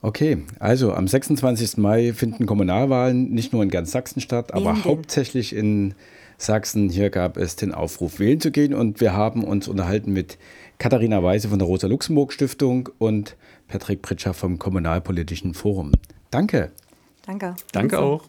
Okay, 0.01 0.45
also 0.59 0.93
am 0.93 1.09
26. 1.09 1.75
Mai 1.75 2.13
finden 2.13 2.45
Kommunalwahlen 2.45 3.31
nicht 3.31 3.51
nur 3.51 3.63
in 3.63 3.69
ganz 3.69 3.91
Sachsen 3.91 4.21
statt, 4.21 4.53
aber 4.53 4.69
in 4.69 4.85
hauptsächlich 4.85 5.53
in 5.53 5.93
Sachsen. 6.37 6.89
Hier 6.89 7.09
gab 7.09 7.37
es 7.37 7.55
den 7.55 7.73
Aufruf, 7.73 8.19
wählen 8.19 8.39
zu 8.39 8.51
gehen 8.51 8.73
und 8.73 9.01
wir 9.01 9.13
haben 9.13 9.43
uns 9.43 9.67
unterhalten 9.67 10.13
mit 10.13 10.37
Katharina 10.77 11.23
Weise 11.23 11.49
von 11.49 11.59
der 11.59 11.67
Rosa-Luxemburg-Stiftung 11.67 12.89
und 12.99 13.35
Patrick 13.67 14.01
Pritscher 14.01 14.33
vom 14.33 14.59
Kommunalpolitischen 14.59 15.53
Forum. 15.53 15.91
Danke. 16.29 16.71
Danke. 17.25 17.55
Danke 17.71 17.99
auch. 17.99 18.25